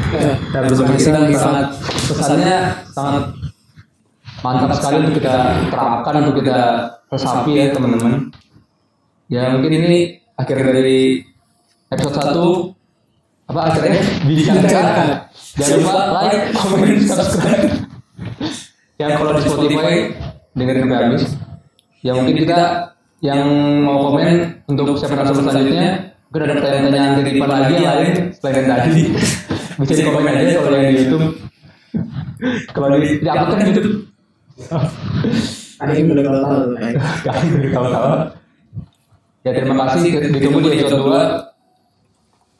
Ya. 0.07 0.33
Dan 0.55 0.61
berbagi 0.71 1.03
kita 1.03 1.19
sangat 1.35 1.67
pesannya 2.07 2.57
sangat 2.95 3.23
mantap 4.39 4.71
sekali 4.79 4.95
untuk 5.03 5.19
kita 5.19 5.35
terapkan 5.67 6.13
untuk 6.23 6.35
kita 6.39 6.59
resapi 7.11 7.51
ya 7.57 7.65
teman-teman. 7.75 8.31
Ya 9.27 9.51
mungkin 9.51 9.71
ini 9.83 10.23
akhir 10.39 10.63
dari 10.63 11.25
episode 11.91 12.23
1 12.23 12.76
apa 13.47 13.59
akhirnya 13.71 14.01
bincang-bincang. 14.27 14.87
Jangan 15.57 15.77
lupa 15.79 16.03
like, 16.19 16.43
comment, 16.53 16.99
subscribe. 17.07 17.63
Yang 18.99 19.11
kalau 19.15 19.31
di 19.39 19.41
Spotify 19.47 19.95
dengerin 20.53 20.81
sampai 20.83 20.97
habis. 20.99 21.23
Ya 22.03 22.11
mungkin 22.13 22.35
kita 22.37 22.91
yang 23.23 23.41
mau 23.81 24.11
komen 24.11 24.61
untuk 24.69 24.93
segmen 25.01 25.25
selanjutnya 25.25 26.13
mungkin 26.29 26.41
ada 26.43 26.53
pertanyaan-pertanyaan 26.59 27.11
titipan 27.23 27.49
lagi 27.49 27.73
yang 27.79 27.95
lain 27.97 28.13
selain 28.35 28.55
yang 28.61 28.67
tadi. 28.67 29.03
Bisa 29.81 29.93
di 29.95 30.03
komen 30.03 30.33
aja 30.33 30.53
kalau 30.59 30.77
yang 30.77 30.89
di 30.91 30.97
YouTube. 31.05 31.25
Kalau 32.75 32.87
di 32.99 33.09
di 33.23 33.27
upload 33.31 33.49
kan 33.49 33.57
di 33.63 33.71
YouTube? 33.73 33.89
Ini 35.77 36.09
udah 36.09 36.23
kalau 36.25 36.39
tahu. 36.41 36.57
kali 37.23 37.45
dari 37.53 37.69
kawan-kawan 37.71 38.21
ya 39.47 39.51
terima 39.55 39.85
kasih. 39.95 40.09
Ditunggu 40.35 40.59
di 40.67 40.69
episode 40.83 41.03
2 41.07 41.46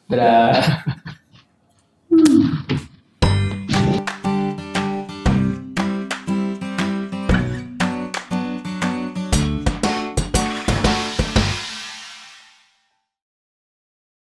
Bra. 0.10 0.53
Hum. 2.10 2.57